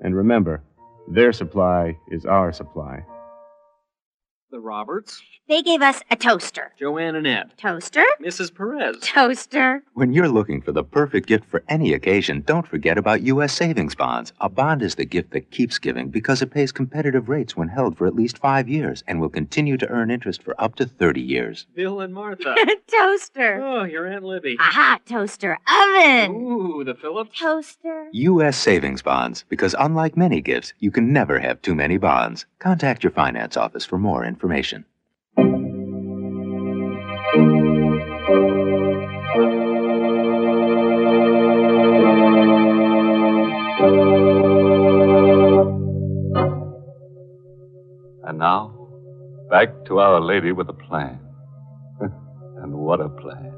And 0.00 0.14
remember, 0.14 0.62
their 1.08 1.32
supply 1.32 1.98
is 2.12 2.24
our 2.24 2.52
supply. 2.52 3.04
The 4.52 4.60
Roberts, 4.60 5.22
They 5.48 5.60
gave 5.60 5.82
us 5.82 6.00
a 6.10 6.16
toaster. 6.16 6.72
Joanne 6.78 7.16
and 7.16 7.26
Ed, 7.26 7.52
Toaster? 7.56 8.04
Mrs. 8.22 8.54
Perez. 8.54 8.98
Toaster. 9.00 9.82
When 9.94 10.12
you're 10.12 10.28
looking 10.28 10.60
for 10.60 10.70
the 10.72 10.84
perfect 10.84 11.26
gift 11.26 11.44
for 11.46 11.64
any 11.68 11.92
occasion, 11.92 12.42
don't 12.46 12.66
forget 12.66 12.96
about 12.96 13.22
U.S. 13.22 13.52
savings 13.52 13.94
bonds. 13.96 14.32
A 14.40 14.48
bond 14.48 14.82
is 14.82 14.94
the 14.94 15.04
gift 15.04 15.32
that 15.32 15.50
keeps 15.50 15.78
giving 15.78 16.10
because 16.10 16.42
it 16.42 16.52
pays 16.52 16.70
competitive 16.70 17.28
rates 17.28 17.56
when 17.56 17.68
held 17.68 17.98
for 17.98 18.06
at 18.06 18.14
least 18.14 18.38
five 18.38 18.68
years 18.68 19.02
and 19.08 19.20
will 19.20 19.28
continue 19.28 19.76
to 19.76 19.88
earn 19.88 20.10
interest 20.12 20.42
for 20.44 20.54
up 20.60 20.76
to 20.76 20.86
30 20.86 21.20
years. 21.20 21.66
Bill 21.74 22.00
and 22.00 22.14
Martha. 22.14 22.54
toaster. 22.86 23.60
oh, 23.62 23.82
your 23.84 24.06
Aunt 24.06 24.24
Libby. 24.24 24.56
Aha, 24.60 24.98
toaster. 25.06 25.58
Oven. 25.68 26.30
Ooh, 26.36 26.84
the 26.84 26.94
Phillips. 26.94 27.38
Toaster. 27.38 28.08
U.S. 28.12 28.56
savings 28.56 29.02
bonds, 29.02 29.44
because 29.48 29.74
unlike 29.78 30.16
many 30.16 30.40
gifts, 30.40 30.72
you 30.78 30.90
can 30.92 31.12
never 31.12 31.40
have 31.40 31.60
too 31.62 31.74
many 31.74 31.96
bonds. 31.98 32.46
Contact 32.60 33.02
your 33.04 33.10
finance 33.12 33.56
office 33.56 33.84
for 33.84 33.98
more 33.98 34.24
information. 34.24 34.35
And 48.26 48.38
now, 48.38 48.88
back 49.50 49.68
to 49.86 49.98
Our 49.98 50.20
Lady 50.20 50.52
with 50.52 50.68
a 50.68 50.72
plan. 50.72 51.20
and 52.00 52.72
what 52.74 53.00
a 53.00 53.08
plan. 53.08 53.52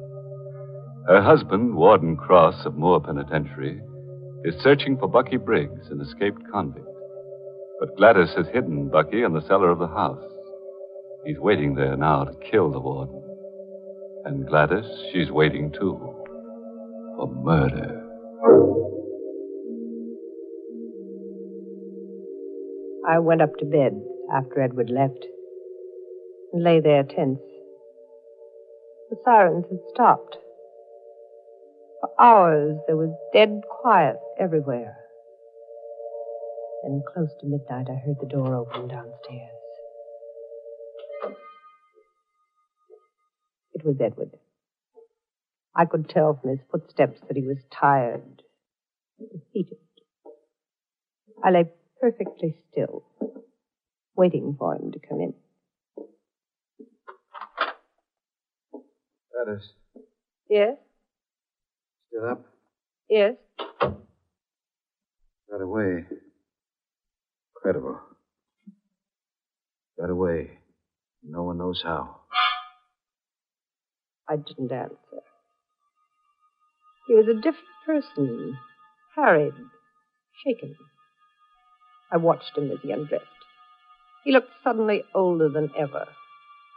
Her 1.08 1.22
husband, 1.22 1.74
Warden 1.74 2.16
Cross 2.16 2.66
of 2.66 2.76
Moore 2.76 3.00
Penitentiary, 3.00 3.80
is 4.44 4.54
searching 4.62 4.96
for 4.98 5.08
Bucky 5.08 5.36
Briggs, 5.36 5.88
an 5.90 6.00
escaped 6.00 6.42
convict. 6.52 6.86
But 7.80 7.96
Gladys 7.96 8.34
has 8.36 8.46
hidden 8.52 8.88
Bucky 8.88 9.22
in 9.22 9.32
the 9.32 9.46
cellar 9.46 9.70
of 9.70 9.78
the 9.78 9.86
house. 9.86 10.22
He's 11.24 11.38
waiting 11.38 11.74
there 11.74 11.96
now 11.96 12.24
to 12.24 12.34
kill 12.50 12.70
the 12.70 12.80
warden. 12.80 13.22
And 14.24 14.46
Gladys, 14.46 14.86
she's 15.12 15.30
waiting 15.30 15.72
too. 15.72 15.98
For 17.16 17.26
murder. 17.26 18.04
I 23.08 23.18
went 23.18 23.42
up 23.42 23.56
to 23.56 23.64
bed 23.64 24.00
after 24.32 24.60
Edward 24.60 24.90
left 24.90 25.26
and 26.52 26.62
lay 26.62 26.80
there 26.80 27.02
tense. 27.02 27.40
The 29.10 29.16
sirens 29.24 29.64
had 29.70 29.78
stopped. 29.94 30.36
For 32.00 32.10
hours 32.20 32.76
there 32.86 32.96
was 32.96 33.14
dead 33.32 33.62
quiet 33.80 34.16
everywhere. 34.38 34.96
Then, 36.82 37.02
close 37.12 37.30
to 37.40 37.46
midnight, 37.46 37.88
I 37.90 37.96
heard 37.96 38.16
the 38.20 38.26
door 38.26 38.54
open 38.54 38.88
downstairs. 38.88 39.57
Was 43.88 43.96
Edward. 44.00 44.30
I 45.74 45.86
could 45.86 46.08
tell 46.08 46.38
from 46.40 46.50
his 46.50 46.60
footsteps 46.70 47.20
that 47.26 47.36
he 47.36 47.42
was 47.42 47.58
tired, 47.70 48.42
defeated. 49.18 49.78
I 51.42 51.50
lay 51.50 51.64
perfectly 52.00 52.54
still, 52.70 53.04
waiting 54.14 54.56
for 54.58 54.74
him 54.74 54.92
to 54.92 54.98
come 54.98 55.20
in. 55.20 55.34
Gladys, 59.32 59.70
Yes? 60.50 60.76
still 62.08 62.28
up? 62.28 62.44
Yes? 63.08 63.36
Got 63.80 65.62
away. 65.62 66.04
Incredible. 67.56 68.00
Got 69.98 70.10
away. 70.10 70.50
No 71.22 71.44
one 71.44 71.58
knows 71.58 71.82
how. 71.82 72.17
I 74.28 74.36
didn't 74.36 74.72
answer. 74.72 75.22
He 77.08 77.14
was 77.14 77.26
a 77.28 77.34
different 77.34 77.68
person, 77.86 78.58
harried, 79.16 79.54
shaken. 80.44 80.76
I 82.12 82.18
watched 82.18 82.56
him 82.56 82.70
as 82.70 82.78
he 82.82 82.92
undressed. 82.92 83.26
He 84.24 84.32
looked 84.32 84.52
suddenly 84.62 85.04
older 85.14 85.48
than 85.48 85.72
ever, 85.76 86.06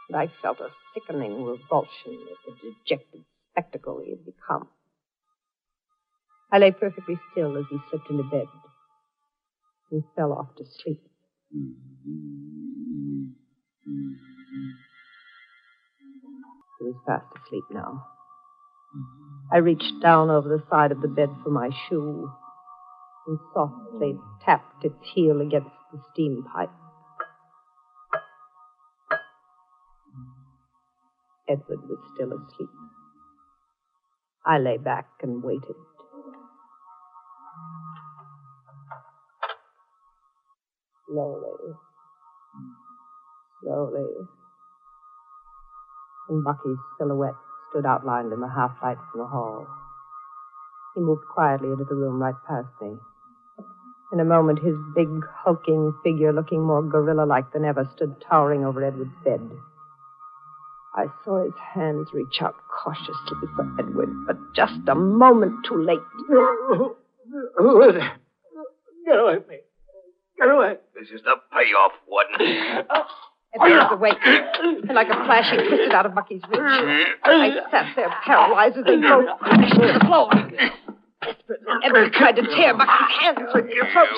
and 0.08 0.16
I 0.16 0.28
felt 0.42 0.60
a 0.60 0.70
sickening 0.94 1.44
revulsion 1.44 2.26
at 2.30 2.38
the 2.46 2.70
dejected 2.86 3.24
spectacle 3.52 4.00
he 4.04 4.10
had 4.10 4.24
become. 4.24 4.68
I 6.52 6.58
lay 6.58 6.72
perfectly 6.72 7.18
still 7.32 7.56
as 7.56 7.64
he 7.70 7.78
slipped 7.90 8.10
into 8.10 8.24
bed 8.24 8.46
and 9.90 10.04
fell 10.16 10.32
off 10.32 10.54
to 10.56 10.64
sleep. 10.66 11.02
He 11.50 11.74
was 16.92 17.02
fast 17.06 17.26
asleep 17.44 17.64
now. 17.70 18.06
I 19.52 19.58
reached 19.58 20.00
down 20.02 20.30
over 20.30 20.48
the 20.48 20.62
side 20.70 20.92
of 20.92 21.00
the 21.00 21.08
bed 21.08 21.30
for 21.42 21.50
my 21.50 21.70
shoe 21.88 22.30
and 23.26 23.38
softly 23.54 24.18
tapped 24.44 24.84
its 24.84 24.96
heel 25.14 25.40
against 25.40 25.70
the 25.92 26.00
steam 26.12 26.44
pipe. 26.52 26.70
Edward 31.48 31.88
was 31.88 31.98
still 32.14 32.32
asleep. 32.32 32.70
I 34.44 34.58
lay 34.58 34.78
back 34.78 35.06
and 35.22 35.42
waited. 35.42 35.76
Slowly, 41.08 41.74
slowly, 43.62 44.08
and 46.28 46.44
Bucky's 46.44 46.78
silhouette 46.98 47.34
stood 47.70 47.86
outlined 47.86 48.32
in 48.32 48.40
the 48.40 48.48
half 48.48 48.72
light 48.82 48.98
from 49.10 49.20
the 49.20 49.26
hall. 49.26 49.66
He 50.94 51.00
moved 51.00 51.24
quietly 51.32 51.70
into 51.70 51.84
the 51.84 51.94
room 51.94 52.20
right 52.20 52.34
past 52.46 52.68
me. 52.80 52.96
In 54.12 54.20
a 54.20 54.24
moment, 54.24 54.58
his 54.58 54.76
big, 54.94 55.08
hulking 55.44 55.94
figure, 56.04 56.32
looking 56.32 56.62
more 56.62 56.82
gorilla 56.82 57.24
like 57.24 57.50
than 57.52 57.64
ever, 57.64 57.88
stood 57.96 58.14
towering 58.28 58.64
over 58.64 58.84
Edward's 58.84 59.10
bed. 59.24 59.40
I 60.94 61.06
saw 61.24 61.42
his 61.42 61.54
hands 61.74 62.08
reach 62.12 62.42
out 62.42 62.54
cautiously 62.68 63.48
for 63.56 63.66
Edward, 63.78 64.10
but 64.26 64.36
just 64.54 64.86
a 64.86 64.94
moment 64.94 65.64
too 65.66 65.82
late. 65.82 65.98
Who 66.28 67.82
is 67.88 67.96
it? 67.96 68.02
Get 69.06 69.18
away 69.18 69.36
from 69.36 69.48
me. 69.48 69.60
Get 70.38 70.50
away. 70.50 70.76
This 70.94 71.08
is 71.08 71.22
the 71.22 71.36
payoff, 71.50 71.92
Warden. 72.06 72.86
Oh. 72.90 73.06
Was 73.54 73.92
awake, 73.92 74.16
and 74.24 74.94
like 74.94 75.08
a 75.08 75.14
flash, 75.26 75.50
he 75.50 75.56
twisted 75.68 75.92
out 75.92 76.06
of 76.06 76.14
Bucky's 76.14 76.40
reach. 76.48 76.58
I 77.24 77.50
sat 77.70 77.94
there 77.94 78.08
paralyzed 78.24 78.78
as 78.78 78.84
they 78.84 78.96
both 78.96 79.38
crashed 79.40 79.74
to 79.74 79.92
the 79.92 80.04
floor. 80.06 80.30
Desperately, 81.22 81.66
Edward 81.84 82.12
tried 82.14 82.36
to 82.36 82.42
tear 82.42 82.76
Bucky's 82.76 83.16
hands 83.20 83.38
from 83.52 83.68
his 83.68 83.76
throat, 83.92 84.08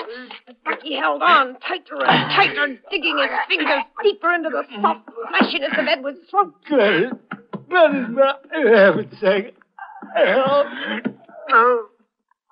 but 0.46 0.56
Bucky 0.64 0.94
held 0.94 1.20
on 1.20 1.56
tighter 1.60 1.96
and 2.06 2.30
tighter, 2.30 2.80
digging 2.90 3.18
his 3.18 3.28
fingers 3.48 3.82
deeper 4.02 4.32
into 4.32 4.50
the 4.50 4.62
soft 4.80 5.08
fleshiness 5.30 5.78
of 5.78 5.86
Edward's 5.86 6.20
throat. 6.30 6.54
Gladys. 6.68 7.12
Gladys, 7.68 8.16
uh, 8.16 8.32
for 8.48 8.76
heaven's 8.76 9.20
sake. 9.20 9.56
Help. 10.14 10.66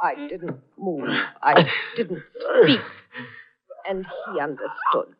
I 0.00 0.14
didn't 0.28 0.58
move. 0.76 1.08
I 1.42 1.64
didn't 1.96 2.22
speak. 2.62 2.80
And 3.88 4.04
he 4.32 4.40
understood. 4.40 5.14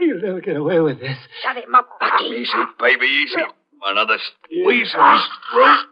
You'll 0.00 0.20
never 0.20 0.40
get 0.40 0.56
away 0.56 0.80
with 0.80 1.00
this. 1.00 1.16
Shut 1.42 1.56
him 1.56 1.74
up, 1.74 1.88
Bucky. 2.00 2.24
Easy, 2.26 2.52
baby, 2.78 3.06
easy. 3.06 3.42
Another 3.84 4.18
squeeze 4.18 4.94
of 4.96 5.12
his 5.12 5.22
throat. 5.52 5.86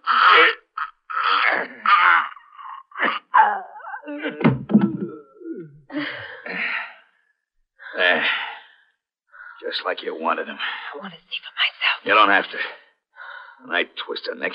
There. 7.96 8.26
Just 9.62 9.84
like 9.84 10.02
you 10.02 10.20
wanted 10.20 10.48
him. 10.48 10.58
I 10.58 10.98
want 10.98 11.12
to 11.14 11.18
see 11.18 11.40
for 11.40 11.52
myself. 11.54 12.04
You 12.04 12.14
don't 12.14 12.30
have 12.30 12.50
to. 12.50 12.58
When 13.64 13.76
I 13.76 13.84
twist 14.06 14.26
her 14.26 14.34
neck, 14.34 14.52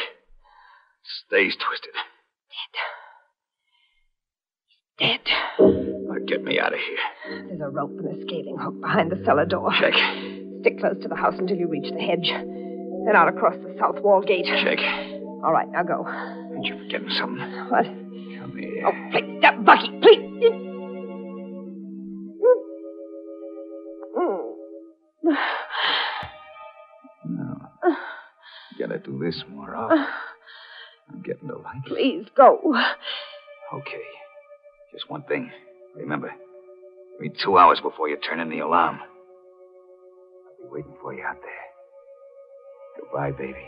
stays 1.25 1.55
twisted. 1.55 1.93
Dead. 4.99 5.19
Dead. 5.25 5.78
Now 6.19 6.25
get 6.25 6.43
me 6.43 6.59
out 6.59 6.73
of 6.73 6.79
here. 6.79 7.45
There's 7.47 7.61
a 7.61 7.69
rope 7.69 7.91
and 7.91 8.07
a 8.17 8.21
scaling 8.25 8.57
hook 8.59 8.81
behind 8.81 9.11
the 9.11 9.23
cellar 9.25 9.45
door. 9.45 9.71
Check. 9.79 9.93
Stick 10.61 10.79
close 10.79 10.97
to 11.01 11.07
the 11.07 11.15
house 11.15 11.35
until 11.37 11.57
you 11.57 11.67
reach 11.67 11.91
the 11.91 11.99
hedge. 11.99 12.29
Then 12.29 13.15
out 13.15 13.29
across 13.29 13.55
the 13.55 13.75
south 13.79 14.01
wall 14.03 14.21
gate. 14.21 14.45
Check. 14.45 14.79
All 15.43 15.53
right, 15.53 15.67
now 15.69 15.83
go. 15.83 16.05
Ain't 16.53 16.65
you 16.65 16.77
forgetting 16.83 17.09
something? 17.17 17.39
What? 17.69 17.85
Come 17.85 18.57
here. 18.59 18.83
Oh, 18.85 18.91
please, 19.11 19.37
stop, 19.39 19.63
Bucky, 19.63 19.99
please. 20.01 20.25
No. 27.25 27.69
Gotta 28.79 28.99
do 28.99 29.19
this 29.19 29.43
more 29.49 29.75
often. 29.75 30.05
I'm 31.09 31.21
getting 31.21 31.47
to 31.49 31.57
like 31.57 31.85
it. 31.85 31.87
Please 31.87 32.25
go. 32.35 32.59
Okay. 33.73 34.03
Just 34.91 35.09
one 35.09 35.23
thing. 35.23 35.51
Remember, 35.95 36.29
give 37.13 37.21
me 37.21 37.31
two 37.43 37.57
hours 37.57 37.79
before 37.81 38.09
you 38.09 38.17
turn 38.17 38.39
in 38.39 38.49
the 38.49 38.59
alarm. 38.59 38.99
I'll 39.01 40.69
be 40.69 40.71
waiting 40.71 40.95
for 41.01 41.13
you 41.13 41.23
out 41.23 41.37
there. 41.41 41.51
Goodbye, 42.99 43.31
baby. 43.31 43.65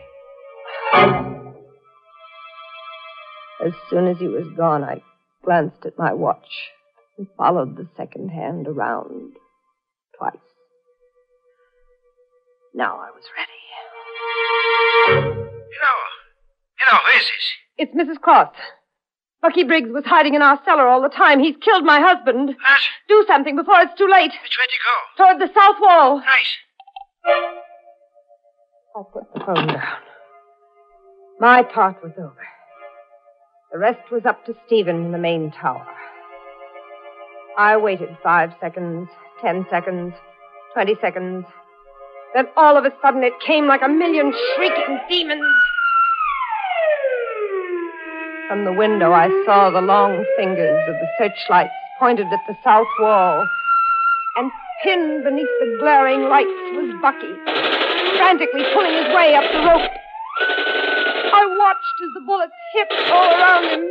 As 3.65 3.73
soon 3.89 4.07
as 4.07 4.17
he 4.17 4.27
was 4.27 4.47
gone, 4.57 4.83
I 4.83 5.03
glanced 5.43 5.85
at 5.85 5.97
my 5.97 6.13
watch 6.13 6.71
and 7.17 7.27
followed 7.37 7.77
the 7.77 7.87
second 7.95 8.29
hand 8.29 8.67
around 8.67 9.33
twice. 10.17 10.37
Now 12.73 12.95
I 12.95 13.11
was 13.11 13.23
ready. 13.37 13.51
Hello, 16.79 16.97
who 17.03 17.17
is 17.19 17.25
this? 17.25 17.47
It's 17.77 17.95
Mrs. 17.95 18.19
Cross. 18.21 18.53
Bucky 19.41 19.63
Briggs 19.63 19.89
was 19.91 20.05
hiding 20.05 20.35
in 20.35 20.41
our 20.41 20.59
cellar 20.63 20.87
all 20.87 21.01
the 21.01 21.09
time. 21.09 21.39
He's 21.39 21.55
killed 21.61 21.83
my 21.83 21.99
husband. 21.99 22.49
What? 22.49 22.81
Do 23.07 23.25
something 23.27 23.55
before 23.55 23.81
it's 23.81 23.97
too 23.97 24.07
late. 24.07 24.31
Which 24.31 24.57
way 24.57 24.67
to 24.67 24.79
go? 24.85 25.23
Toward 25.23 25.39
the 25.41 25.53
south 25.53 25.77
wall. 25.81 26.19
Nice. 26.19 26.57
I 28.95 29.01
put 29.11 29.33
the 29.33 29.39
phone 29.45 29.67
down. 29.67 29.97
My 31.39 31.63
part 31.63 32.03
was 32.03 32.11
over. 32.19 32.47
The 33.71 33.79
rest 33.79 34.11
was 34.11 34.25
up 34.25 34.45
to 34.45 34.53
Stephen 34.67 35.05
in 35.05 35.11
the 35.11 35.17
main 35.17 35.51
tower. 35.51 35.87
I 37.57 37.77
waited 37.77 38.09
five 38.21 38.51
seconds, 38.59 39.09
ten 39.41 39.65
seconds, 39.71 40.13
twenty 40.73 40.95
seconds. 41.01 41.45
Then 42.35 42.45
all 42.55 42.77
of 42.77 42.85
a 42.85 42.91
sudden 43.01 43.23
it 43.23 43.33
came 43.45 43.65
like 43.67 43.81
a 43.81 43.89
million 43.89 44.33
shrieking 44.55 44.99
demons. 45.09 45.45
From 48.51 48.67
the 48.67 48.75
window, 48.75 49.15
I 49.15 49.31
saw 49.47 49.71
the 49.71 49.79
long 49.79 50.27
fingers 50.35 50.83
of 50.91 50.95
the 50.99 51.07
searchlights 51.15 51.71
pointed 51.97 52.27
at 52.35 52.43
the 52.51 52.57
south 52.67 52.91
wall. 52.99 53.47
And 54.35 54.51
pinned 54.83 55.23
beneath 55.23 55.47
the 55.63 55.79
glaring 55.79 56.27
lights 56.27 56.59
was 56.75 56.91
Bucky, 56.99 57.31
frantically 58.19 58.67
pulling 58.75 58.91
his 58.91 59.07
way 59.15 59.39
up 59.39 59.47
the 59.47 59.63
rope. 59.63 59.87
I 59.87 61.47
watched 61.47 61.97
as 62.03 62.11
the 62.11 62.27
bullets 62.27 62.51
hit 62.75 62.91
all 63.15 63.31
around 63.39 63.71
him, 63.71 63.87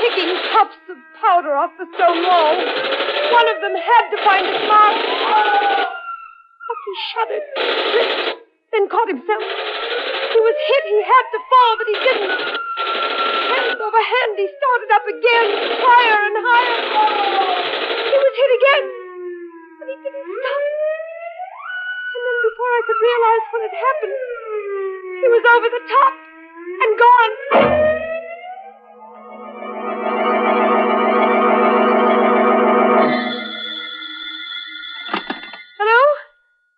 picking 0.00 0.32
puffs 0.48 0.80
of 0.88 0.96
powder 1.20 1.52
off 1.52 1.76
the 1.76 1.84
stone 1.92 2.24
wall. 2.24 2.56
One 2.56 3.48
of 3.52 3.60
them 3.60 3.76
had 3.76 4.04
to 4.16 4.18
find 4.24 4.48
its 4.48 4.64
mark. 4.64 4.96
Bucky 6.72 6.94
shuddered, 7.12 7.46
then 8.72 8.88
caught 8.88 9.12
himself. 9.12 9.44
He 10.54 10.62
was 10.62 10.70
hit. 10.70 10.84
He 10.86 11.02
had 11.02 11.26
to 11.34 11.40
fall, 11.50 11.72
but 11.82 11.86
he 11.90 11.96
didn't. 11.98 12.30
Hand 12.30 13.74
over 13.74 14.02
hand, 14.06 14.38
he 14.38 14.46
started 14.46 14.90
up 14.94 15.02
again, 15.02 15.50
higher 15.82 16.30
and 16.30 16.36
higher. 16.38 16.78
He 18.06 18.18
was 18.22 18.34
hit 18.38 18.50
again, 18.54 18.84
but 19.82 19.86
he 19.90 19.96
didn't 19.98 20.22
stop. 20.30 20.62
And 22.14 22.22
then 22.22 22.38
before 22.38 22.70
I 22.70 22.82
could 22.86 23.00
realize 23.02 23.44
what 23.50 23.62
had 23.66 23.74
happened, 23.82 24.14
he 25.18 25.26
was 25.26 25.42
over 25.42 25.68
the 25.74 25.82
top 25.90 26.14
and 26.22 26.90
gone. 27.02 27.32
Hello? 35.82 36.00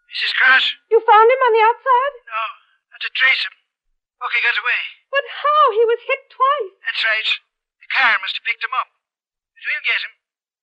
Mrs. 0.08 0.32
Cross? 0.32 0.64
You 0.88 0.96
found 1.04 1.28
him 1.28 1.40
on 1.44 1.52
the 1.52 1.60
outside? 1.60 2.12
No, 2.24 2.40
not 2.96 3.00
to 3.04 3.10
trace 3.12 3.44
him. 3.44 3.65
Bucky 4.16 4.40
got 4.40 4.56
away. 4.60 4.82
But 5.12 5.26
how? 5.28 5.62
He 5.76 5.84
was 5.84 6.00
hit 6.04 6.22
twice. 6.32 6.74
That's 6.84 7.04
right. 7.04 7.30
The 7.80 7.88
car 7.92 8.16
must 8.20 8.36
have 8.36 8.46
picked 8.48 8.64
him 8.64 8.74
up. 8.76 8.88
But 9.52 9.64
we'll 9.64 9.86
get 9.86 10.04
him. 10.04 10.14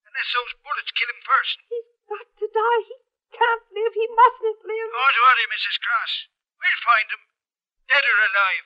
Unless 0.10 0.30
those 0.34 0.54
bullets 0.62 0.92
kill 0.94 1.10
him 1.10 1.22
first. 1.26 1.58
He's 1.70 1.90
got 2.10 2.28
to 2.28 2.48
die. 2.50 2.82
He 2.90 2.98
can't 3.34 3.66
live. 3.74 3.94
He 3.94 4.08
mustn't 4.10 4.62
live. 4.66 4.90
Oh, 4.94 5.10
don't 5.14 5.26
worry, 5.26 5.48
Mrs. 5.54 5.78
Cross. 5.82 6.14
We'll 6.62 6.82
find 6.86 7.08
him. 7.14 7.24
Dead 7.90 8.06
or 8.06 8.18
alive. 8.30 8.66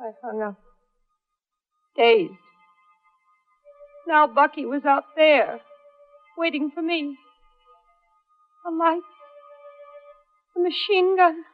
I 0.00 0.08
hung 0.22 0.40
up. 0.42 0.58
Dazed. 1.96 2.38
Now 4.06 4.26
Bucky 4.26 4.64
was 4.64 4.84
out 4.84 5.04
there, 5.14 5.60
waiting 6.36 6.70
for 6.74 6.82
me. 6.82 7.16
A 8.66 8.70
light. 8.70 9.02
A 10.56 10.60
machine 10.60 11.16
gun. 11.16 11.44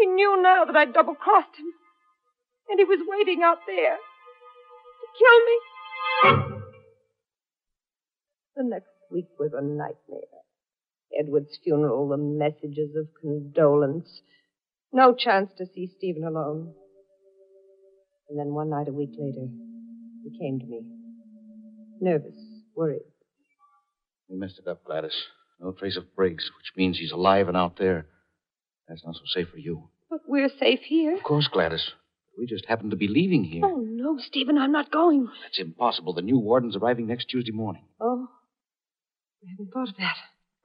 He 0.00 0.06
knew 0.06 0.40
now 0.42 0.64
that 0.64 0.76
I'd 0.76 0.94
double 0.94 1.14
crossed 1.14 1.56
him. 1.58 1.66
And 2.70 2.78
he 2.78 2.84
was 2.84 3.00
waiting 3.06 3.42
out 3.42 3.58
there 3.66 3.96
to 3.96 5.06
kill 5.18 5.40
me. 5.46 6.60
The 8.56 8.64
next 8.64 8.88
week 9.10 9.26
was 9.38 9.52
a 9.52 9.60
nightmare. 9.60 10.20
Edward's 11.18 11.58
funeral, 11.62 12.08
the 12.08 12.16
messages 12.16 12.96
of 12.96 13.08
condolence. 13.20 14.22
No 14.92 15.14
chance 15.14 15.50
to 15.58 15.66
see 15.66 15.90
Stephen 15.98 16.24
alone. 16.24 16.72
And 18.28 18.38
then 18.38 18.54
one 18.54 18.70
night 18.70 18.88
a 18.88 18.92
week 18.92 19.10
later, 19.18 19.48
he 20.22 20.38
came 20.38 20.60
to 20.60 20.66
me. 20.66 20.82
Nervous, 22.00 22.36
worried. 22.74 23.02
We 24.28 24.36
messed 24.36 24.60
it 24.60 24.68
up, 24.68 24.84
Gladys. 24.84 25.26
No 25.60 25.72
trace 25.72 25.96
of 25.96 26.14
Briggs, 26.14 26.50
which 26.56 26.76
means 26.76 26.98
he's 26.98 27.12
alive 27.12 27.48
and 27.48 27.56
out 27.56 27.76
there. 27.76 28.06
That's 28.90 29.04
not 29.06 29.14
so 29.14 29.22
safe 29.26 29.48
for 29.50 29.58
you. 29.58 29.88
But 30.10 30.22
we're 30.26 30.50
safe 30.58 30.80
here. 30.80 31.14
Of 31.14 31.22
course, 31.22 31.46
Gladys. 31.46 31.92
We 32.36 32.46
just 32.46 32.66
happen 32.66 32.90
to 32.90 32.96
be 32.96 33.06
leaving 33.06 33.44
here. 33.44 33.62
Oh, 33.64 33.84
no, 33.88 34.18
Stephen, 34.18 34.58
I'm 34.58 34.72
not 34.72 34.90
going. 34.90 35.28
That's 35.44 35.60
impossible. 35.60 36.12
The 36.12 36.22
new 36.22 36.40
warden's 36.40 36.74
arriving 36.74 37.06
next 37.06 37.26
Tuesday 37.26 37.52
morning. 37.52 37.84
Oh, 38.00 38.26
I 39.44 39.50
hadn't 39.50 39.72
thought 39.72 39.90
of 39.90 39.96
that. 39.98 40.16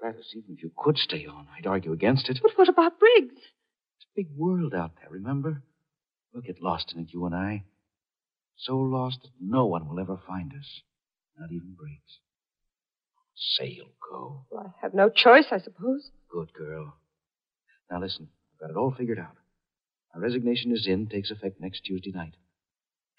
Gladys, 0.01 0.33
even 0.35 0.55
if 0.57 0.63
you 0.63 0.71
could 0.75 0.97
stay 0.97 1.27
on, 1.27 1.45
I'd 1.55 1.67
argue 1.67 1.93
against 1.93 2.27
it. 2.27 2.39
But 2.41 2.57
what 2.57 2.67
about 2.67 2.99
Briggs? 2.99 3.35
It's 3.35 4.05
a 4.05 4.15
big 4.15 4.29
world 4.35 4.73
out 4.73 4.93
there, 4.99 5.11
remember? 5.11 5.61
We'll 6.33 6.41
get 6.41 6.63
lost 6.63 6.93
in 6.95 7.03
it, 7.03 7.13
you 7.13 7.25
and 7.27 7.35
I. 7.35 7.65
So 8.57 8.75
lost 8.77 9.19
that 9.21 9.31
no 9.39 9.67
one 9.67 9.87
will 9.87 9.99
ever 9.99 10.19
find 10.27 10.51
us. 10.51 10.81
Not 11.37 11.51
even 11.51 11.75
Briggs. 11.77 12.19
Say 13.35 13.67
you'll 13.67 13.93
go. 14.11 14.45
Well, 14.49 14.73
I 14.75 14.81
have 14.81 14.95
no 14.95 15.09
choice, 15.09 15.45
I 15.51 15.59
suppose. 15.59 16.09
Good 16.31 16.53
girl. 16.53 16.95
Now 17.89 17.99
listen, 17.99 18.27
I've 18.53 18.59
got 18.59 18.69
it 18.71 18.77
all 18.77 18.93
figured 18.97 19.19
out. 19.19 19.37
My 20.13 20.21
resignation 20.21 20.71
is 20.71 20.87
in, 20.87 21.07
takes 21.07 21.31
effect 21.31 21.59
next 21.59 21.81
Tuesday 21.81 22.11
night. 22.11 22.35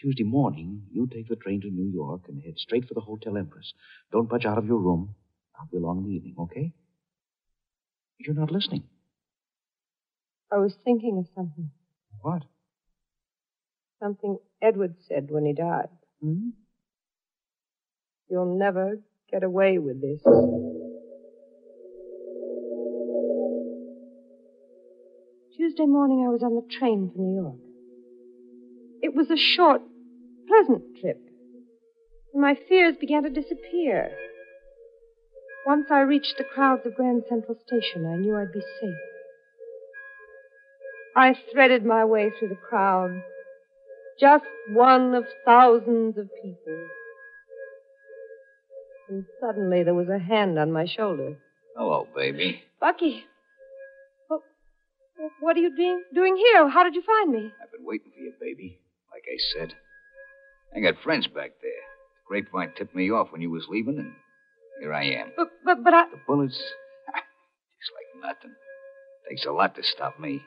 Tuesday 0.00 0.24
morning, 0.24 0.83
you 0.90 1.07
take 1.07 1.29
the 1.29 1.37
train 1.37 1.61
to 1.62 1.70
New 1.70 1.90
York 1.90 2.22
and 2.29 2.42
head 2.42 2.59
straight 2.59 2.87
for 2.87 2.94
the 2.94 3.00
Hotel 3.00 3.37
Empress. 3.37 3.72
Don't 4.12 4.29
budge 4.29 4.44
out 4.44 4.59
of 4.59 4.66
your 4.66 4.79
room. 4.79 5.14
I'll 5.59 5.68
be 5.70 5.79
along 5.79 5.98
in 5.98 6.05
the 6.05 6.11
evening, 6.11 6.35
okay? 6.38 6.72
You're 8.18 8.35
not 8.35 8.50
listening. 8.50 8.85
I 10.52 10.57
was 10.57 10.74
thinking 10.85 11.18
of 11.18 11.26
something. 11.35 11.70
What? 12.20 12.44
Something 14.02 14.38
Edward 14.61 14.96
said 15.09 15.31
when 15.31 15.46
he 15.46 15.55
died. 15.55 15.88
Hmm? 16.20 16.50
You'll 18.29 18.59
never 18.59 19.00
get 19.31 19.42
away 19.42 19.79
with 19.79 20.00
this. 20.00 20.22
Tuesday 25.56 25.86
morning, 25.86 26.22
I 26.26 26.28
was 26.28 26.42
on 26.42 26.54
the 26.54 26.78
train 26.78 27.10
for 27.10 27.18
New 27.18 27.42
York. 27.42 27.56
It 29.00 29.14
was 29.14 29.30
a 29.30 29.38
short, 29.38 29.80
pleasant 30.46 30.82
trip. 31.00 31.18
And 32.34 32.42
my 32.42 32.58
fears 32.68 32.96
began 33.00 33.22
to 33.22 33.30
disappear. 33.30 34.10
Once 35.66 35.86
I 35.90 36.00
reached 36.00 36.34
the 36.36 36.44
crowds 36.44 36.82
of 36.84 36.94
Grand 36.94 37.22
Central 37.28 37.56
Station, 37.66 38.04
I 38.04 38.16
knew 38.16 38.36
I'd 38.36 38.52
be 38.52 38.60
safe. 38.60 38.94
I 41.16 41.34
threaded 41.50 41.86
my 41.86 42.04
way 42.04 42.30
through 42.38 42.48
the 42.48 42.56
crowd, 42.68 43.22
just 44.20 44.44
one 44.68 45.14
of 45.14 45.24
thousands 45.46 46.18
of 46.18 46.28
people. 46.42 46.86
And 49.08 49.24
suddenly 49.40 49.82
there 49.82 49.94
was 49.94 50.10
a 50.10 50.18
hand 50.18 50.58
on 50.58 50.70
my 50.70 50.84
shoulder. 50.84 51.38
Hello, 51.74 52.06
baby. 52.14 52.62
Bucky. 52.78 53.24
What, 55.40 55.57
are 55.57 55.61
you 55.61 55.75
doing, 55.75 56.03
doing 56.14 56.37
here? 56.37 56.68
How 56.68 56.85
did 56.85 56.94
you 56.94 57.03
find 57.03 57.31
me? 57.31 57.53
I've 57.62 57.72
been 57.72 57.85
waiting 57.85 58.11
for 58.14 58.20
you, 58.20 58.33
baby. 58.40 58.79
Like 59.12 59.25
I 59.27 59.38
said. 59.55 59.75
I 60.75 60.81
got 60.81 61.03
friends 61.03 61.27
back 61.27 61.53
there. 61.62 61.85
The 62.14 62.27
grapevine 62.27 62.72
tipped 62.77 62.94
me 62.94 63.11
off 63.11 63.33
when 63.33 63.40
you 63.40 63.51
was 63.51 63.66
leaving, 63.68 63.99
and 63.99 64.12
here 64.81 64.92
I 64.92 65.05
am. 65.05 65.33
But, 65.37 65.49
but, 65.64 65.85
but 65.85 65.94
I. 65.94 66.05
The 66.11 66.20
bullets, 66.27 66.57
just 66.57 67.92
like 67.94 68.35
nothing. 68.35 68.55
Takes 69.29 69.46
a 69.46 69.53
lot 69.53 69.75
to 69.77 69.83
stop 69.83 70.18
me. 70.18 70.42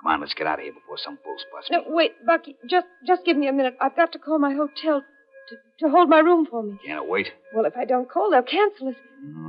Come 0.00 0.12
on, 0.12 0.20
let's 0.20 0.34
get 0.34 0.46
out 0.46 0.58
of 0.58 0.64
here 0.64 0.74
before 0.74 0.98
some 0.98 1.18
fools 1.24 1.44
bust 1.52 1.70
me. 1.70 1.78
No, 1.78 1.84
wait, 1.94 2.12
Bucky. 2.26 2.56
Just, 2.68 2.86
just 3.06 3.24
give 3.24 3.36
me 3.36 3.48
a 3.48 3.52
minute. 3.52 3.76
I've 3.80 3.96
got 3.96 4.12
to 4.12 4.18
call 4.18 4.38
my 4.38 4.52
hotel 4.52 5.02
to, 5.48 5.56
to 5.80 5.90
hold 5.90 6.08
my 6.08 6.18
room 6.18 6.46
for 6.48 6.62
me. 6.62 6.78
Can't 6.84 7.00
I 7.00 7.04
wait? 7.04 7.28
Well, 7.54 7.64
if 7.64 7.76
I 7.76 7.84
don't 7.84 8.10
call, 8.10 8.30
they'll 8.30 8.42
cancel 8.42 8.88
it. 8.88 8.96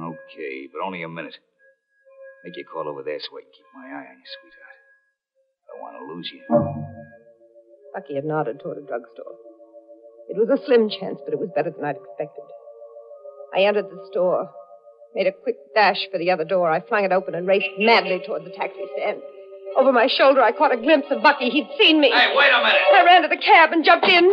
Okay, 0.04 0.68
but 0.72 0.86
only 0.86 1.04
a 1.04 1.10
minute. 1.10 1.36
Make 2.48 2.56
your 2.56 2.72
call 2.72 2.88
over 2.88 3.04
there 3.04 3.20
so 3.20 3.36
I 3.36 3.44
can 3.44 3.52
keep 3.52 3.68
my 3.76 3.92
eye 3.92 4.08
on 4.08 4.16
you, 4.16 4.30
sweetheart. 4.40 4.80
I 5.60 5.76
don't 5.76 5.84
want 5.84 5.96
to 6.00 6.04
lose 6.16 6.32
you. 6.32 6.40
Bucky 7.94 8.16
had 8.16 8.24
nodded 8.24 8.62
toward 8.64 8.78
a 8.78 8.88
drugstore. 8.88 9.36
It 10.30 10.40
was 10.40 10.48
a 10.48 10.66
slim 10.66 10.88
chance, 10.88 11.20
but 11.26 11.34
it 11.34 11.40
was 11.42 11.50
better 11.54 11.72
than 11.76 11.84
I'd 11.84 12.00
expected. 12.00 12.48
I 13.54 13.68
entered 13.68 13.92
the 13.92 14.00
store, 14.10 14.48
made 15.14 15.28
a 15.28 15.34
quick 15.34 15.58
dash 15.76 16.08
for 16.10 16.18
the 16.18 16.32
other 16.32 16.46
door. 16.46 16.72
I 16.72 16.80
flung 16.80 17.04
it 17.04 17.12
open 17.12 17.36
and 17.36 17.46
raced 17.46 17.68
madly 17.80 18.24
toward 18.26 18.46
the 18.46 18.56
taxi 18.56 18.80
stand. 18.96 19.20
Over 19.76 19.92
my 19.92 20.08
shoulder, 20.08 20.40
I 20.40 20.54
caught 20.54 20.72
a 20.72 20.78
glimpse 20.78 21.08
of 21.12 21.22
Bucky. 21.22 21.50
He'd 21.50 21.68
seen 21.78 22.00
me. 22.00 22.12
Hey, 22.12 22.32
wait 22.34 22.48
a 22.48 22.64
minute. 22.64 22.82
I 22.96 23.04
ran 23.04 23.24
to 23.24 23.28
the 23.28 23.44
cab 23.44 23.74
and 23.74 23.84
jumped 23.84 24.08
in. 24.08 24.32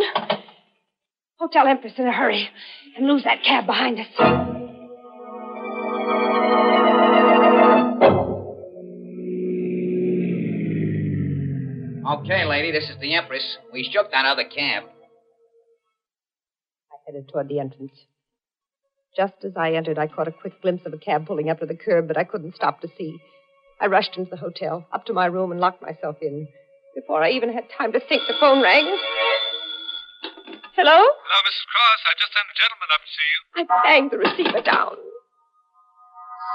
Hotel 1.37 1.67
Empress 1.67 1.93
in 1.97 2.07
a 2.07 2.13
hurry 2.13 2.47
and 2.95 3.07
lose 3.07 3.25
that 3.25 3.43
cab 3.43 3.65
behind 3.65 3.99
us. 3.99 4.54
Okay, 12.25 12.43
lady, 12.43 12.71
this 12.71 12.89
is 12.89 12.97
the 12.99 13.13
Empress. 13.13 13.59
We 13.71 13.87
shook 13.93 14.09
that 14.09 14.25
other 14.25 14.45
cab. 14.45 14.81
I 16.89 16.97
headed 17.05 17.29
toward 17.29 17.47
the 17.49 17.59
entrance. 17.59 17.93
Just 19.15 19.45
as 19.45 19.51
I 19.55 19.73
entered, 19.73 19.99
I 19.99 20.07
caught 20.07 20.27
a 20.27 20.31
quick 20.31 20.59
glimpse 20.59 20.87
of 20.87 20.93
a 20.93 20.97
cab 20.97 21.27
pulling 21.27 21.51
up 21.51 21.59
to 21.59 21.67
the 21.67 21.77
curb, 21.77 22.07
but 22.07 22.17
I 22.17 22.23
couldn't 22.23 22.55
stop 22.55 22.81
to 22.81 22.87
see. 22.97 23.19
I 23.79 23.85
rushed 23.85 24.17
into 24.17 24.31
the 24.31 24.37
hotel, 24.37 24.87
up 24.91 25.05
to 25.05 25.13
my 25.13 25.27
room, 25.27 25.51
and 25.51 25.61
locked 25.61 25.83
myself 25.83 26.15
in. 26.19 26.47
Before 26.95 27.21
I 27.21 27.29
even 27.29 27.53
had 27.53 27.65
time 27.77 27.91
to 27.91 27.99
think, 27.99 28.23
the 28.27 28.33
phone 28.39 28.63
rang. 28.63 28.85
Hello? 30.73 30.97
Hello, 30.97 31.39
Mrs. 31.45 31.65
Cross. 31.69 32.01
I 32.09 32.13
just 32.17 32.33
sent 32.33 32.49
a 32.49 32.57
gentleman 32.57 32.89
up 32.89 33.01
to 33.05 33.11
see 33.13 33.29
you. 33.29 33.41
I 33.53 33.83
banged 33.85 34.09
the 34.09 34.17
receiver 34.17 34.65
down. 34.65 34.97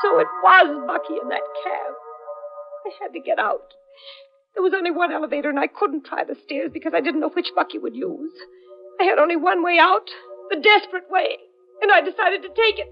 So 0.03 0.19
it 0.19 0.27
was 0.43 0.67
Bucky 0.89 1.15
in 1.23 1.29
that 1.29 1.47
cab. 1.63 1.95
I 2.87 2.91
had 3.01 3.13
to 3.13 3.21
get 3.21 3.39
out. 3.39 3.71
There 4.55 4.63
was 4.63 4.75
only 4.75 4.91
one 4.91 5.13
elevator, 5.13 5.49
and 5.49 5.59
I 5.59 5.67
couldn't 5.67 6.05
try 6.05 6.25
the 6.25 6.37
stairs 6.45 6.71
because 6.73 6.93
I 6.95 7.01
didn't 7.01 7.21
know 7.21 7.31
which 7.31 7.55
Bucky 7.55 7.79
would 7.79 7.95
use. 7.97 8.33
I 9.01 9.05
had 9.05 9.19
only 9.19 9.37
one 9.37 9.63
way 9.63 9.79
out, 9.79 10.11
the 10.51 10.61
desperate 10.61 11.11
way, 11.11 11.37
and 11.81 11.91
I 11.91 12.01
decided 12.01 12.43
to 12.43 12.49
take 12.49 12.79
it. 12.79 12.89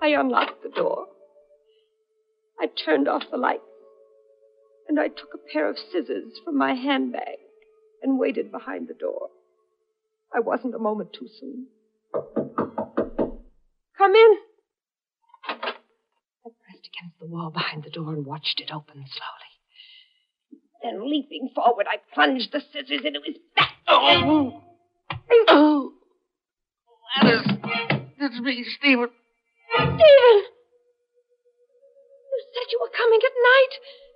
I 0.00 0.08
unlocked 0.08 0.62
the 0.62 0.68
door. 0.68 1.06
I 2.60 2.66
turned 2.66 3.08
off 3.08 3.30
the 3.30 3.36
lights, 3.36 3.62
and 4.88 5.00
I 5.00 5.08
took 5.08 5.34
a 5.34 5.52
pair 5.52 5.68
of 5.68 5.78
scissors 5.78 6.38
from 6.44 6.56
my 6.56 6.74
handbag 6.74 7.38
and 8.02 8.18
waited 8.18 8.52
behind 8.52 8.88
the 8.88 8.94
door. 8.94 9.30
I 10.34 10.40
wasn't 10.40 10.74
a 10.74 10.78
moment 10.78 11.12
too 11.12 11.28
soon. 11.40 11.66
Come 13.96 14.14
in. 14.14 14.36
I 15.48 15.54
pressed 16.44 16.88
against 16.88 17.18
the 17.20 17.26
wall 17.26 17.50
behind 17.50 17.84
the 17.84 17.90
door 17.90 18.12
and 18.12 18.26
watched 18.26 18.60
it 18.60 18.70
open 18.72 19.04
slowly. 19.06 19.51
Then, 20.82 21.08
leaping 21.08 21.50
forward, 21.54 21.86
I 21.88 21.98
plunged 22.12 22.52
the 22.52 22.60
scissors 22.72 23.04
into 23.04 23.20
his 23.24 23.36
back. 23.54 23.70
Oh! 23.86 24.62
Oh! 25.48 25.92
Alice, 27.16 27.46
it's 28.18 28.40
me, 28.40 28.64
Stephen. 28.78 29.08
Stephen! 29.74 30.42
You 32.30 32.38
said 32.52 32.66
you 32.72 32.78
were 32.80 32.90
coming 32.96 33.20
at 33.24 33.36
night. 33.42 33.72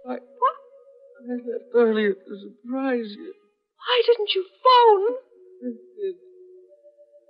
I, 0.09 0.13
what? 0.39 0.57
I 1.23 1.35
left 1.35 1.71
earlier 1.75 2.15
to 2.15 2.39
surprise 2.41 3.15
you. 3.17 3.33
Why 3.79 4.03
didn't 4.07 4.35
you 4.35 4.45
phone? 4.65 5.15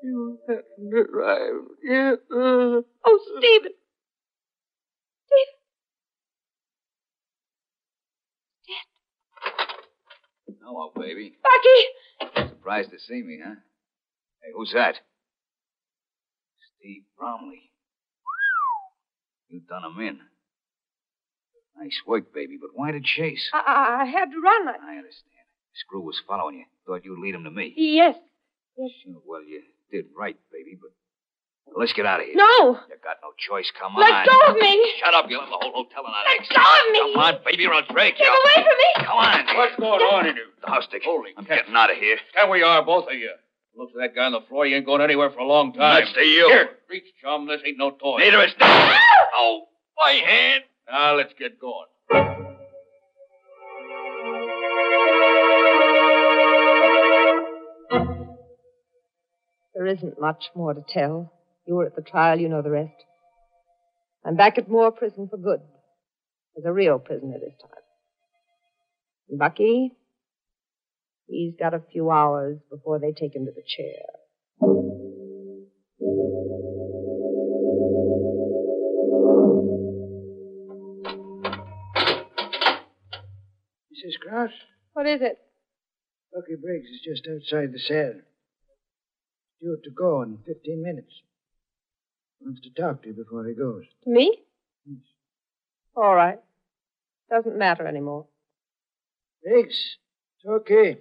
You 0.02 0.38
hadn't 0.48 0.94
arrived 0.94 1.68
yet. 1.82 2.18
Uh, 2.30 2.82
oh. 3.04 3.18
Stephen. 3.38 3.72
Hello, 10.66 10.90
baby. 10.96 11.32
Bucky! 11.46 12.48
Surprised 12.48 12.90
to 12.90 12.98
see 12.98 13.22
me, 13.22 13.38
huh? 13.40 13.54
Hey, 14.42 14.50
who's 14.52 14.72
that? 14.74 14.96
Steve 16.80 17.02
Bromley. 17.16 17.70
You 19.48 19.60
done 19.68 19.84
him 19.84 20.00
in. 20.00 20.18
Nice 21.78 22.00
work, 22.04 22.34
baby, 22.34 22.58
but 22.60 22.70
why 22.74 22.90
the 22.90 23.00
chase? 23.00 23.48
I, 23.54 24.00
I 24.02 24.04
had 24.06 24.32
to 24.32 24.40
run. 24.40 24.66
I... 24.68 24.72
I 24.72 24.96
understand. 24.96 25.46
Screw 25.74 26.00
was 26.00 26.20
following 26.26 26.56
you. 26.56 26.64
Thought 26.84 27.04
you'd 27.04 27.20
lead 27.20 27.34
him 27.36 27.44
to 27.44 27.50
me. 27.50 27.72
Yes. 27.76 28.16
Yes. 28.76 28.90
Sure, 29.04 29.20
well, 29.24 29.44
you 29.44 29.62
did 29.92 30.06
right, 30.18 30.36
baby, 30.50 30.76
but 30.80 30.90
let's 31.78 31.92
get 31.92 32.06
out 32.06 32.20
of 32.20 32.26
here. 32.26 32.34
No. 32.34 32.80
You 32.88 32.96
got 33.04 33.18
no 33.22 33.30
choice. 33.38 33.70
Come 33.78 33.94
on. 33.94 34.00
Let 34.00 34.26
go 34.26 34.52
of 34.52 34.56
me. 34.56 34.92
Shut 34.98 35.14
up. 35.14 35.26
You'll 35.28 35.42
have 35.42 35.50
the 35.50 35.58
whole 35.60 35.84
hotel 35.84 36.02
in 36.02 36.10
an 36.10 36.24
Let 36.26 36.48
go 36.48 36.58
of 36.58 36.92
me. 36.92 37.12
Come 37.14 37.22
on, 37.22 37.34
baby, 37.44 37.66
or 37.66 37.74
I'll 37.74 37.86
break 37.92 38.16
Get 38.18 38.24
you. 38.24 38.32
away 38.32 38.66
from 38.66 38.78
me. 38.82 39.06
Come 39.06 39.18
on. 39.18 39.45
What's 39.56 39.76
going 39.76 40.00
on 40.02 40.26
in 40.26 40.34
here? 40.34 40.44
The 40.62 40.70
house 40.70 40.84
stick. 40.84 41.02
Holy 41.04 41.30
I'm 41.36 41.44
getting 41.44 41.74
out 41.74 41.90
of 41.90 41.96
here. 41.96 42.18
There 42.34 42.50
we 42.50 42.62
are, 42.62 42.84
both 42.84 43.06
of 43.08 43.14
you. 43.14 43.30
Looks 43.74 43.92
like 43.94 44.10
that 44.10 44.16
guy 44.16 44.26
on 44.26 44.32
the 44.32 44.40
floor. 44.48 44.66
You 44.66 44.76
ain't 44.76 44.86
going 44.86 45.00
anywhere 45.00 45.30
for 45.30 45.40
a 45.40 45.46
long 45.46 45.72
time. 45.72 46.02
That's 46.02 46.12
to 46.14 46.20
you. 46.20 46.48
Here, 46.48 46.68
reach, 46.90 47.04
chum. 47.22 47.46
This 47.46 47.60
ain't 47.66 47.78
no 47.78 47.90
toy. 47.90 48.18
Neither 48.18 48.42
is 48.44 48.52
this. 48.52 48.58
Ah! 48.60 48.98
oh, 49.34 49.62
my 49.98 50.12
hand. 50.12 50.64
Now, 50.90 51.16
let's 51.16 51.32
get 51.38 51.58
going. 51.60 51.86
There 59.74 59.86
isn't 59.86 60.20
much 60.20 60.44
more 60.54 60.72
to 60.72 60.82
tell. 60.88 61.32
You 61.66 61.74
were 61.74 61.86
at 61.86 61.96
the 61.96 62.02
trial, 62.02 62.38
you 62.38 62.48
know 62.48 62.62
the 62.62 62.70
rest. 62.70 62.94
I'm 64.24 64.36
back 64.36 64.58
at 64.58 64.70
Moore 64.70 64.90
Prison 64.90 65.28
for 65.28 65.36
good. 65.36 65.60
As 66.56 66.64
a 66.64 66.72
real 66.72 66.98
prisoner 66.98 67.38
this 67.38 67.54
time. 67.60 67.85
Bucky, 69.30 69.92
he's 71.26 71.54
got 71.58 71.74
a 71.74 71.80
few 71.92 72.10
hours 72.10 72.58
before 72.70 72.98
they 72.98 73.12
take 73.12 73.34
him 73.34 73.44
to 73.46 73.52
the 73.52 73.62
chair. 73.66 74.06
Mrs. 83.92 84.18
Cross, 84.20 84.50
What 84.92 85.06
is 85.06 85.20
it? 85.22 85.38
Bucky 86.32 86.54
Briggs 86.60 86.88
is 86.88 87.00
just 87.04 87.26
outside 87.28 87.72
the 87.72 87.78
cell. 87.78 88.12
Due 89.60 89.78
to 89.84 89.90
go 89.90 90.22
in 90.22 90.38
15 90.46 90.82
minutes. 90.82 91.12
Wants 92.40 92.60
to 92.62 92.70
talk 92.70 93.02
to 93.02 93.08
you 93.08 93.14
before 93.14 93.46
he 93.46 93.54
goes. 93.54 93.84
To 94.04 94.10
me? 94.10 94.36
Yes. 94.84 94.98
All 95.96 96.14
right. 96.14 96.38
Doesn't 97.30 97.58
matter 97.58 97.86
anymore. 97.86 98.26
Briggs, 99.46 99.96
it's 100.38 100.46
okay. 100.48 100.98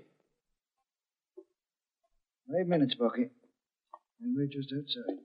Five 2.47 2.67
minutes, 2.67 2.93
Bucky. 2.93 3.29
And 4.21 4.36
we're 4.36 4.45
just 4.45 4.71
outside. 4.71 5.17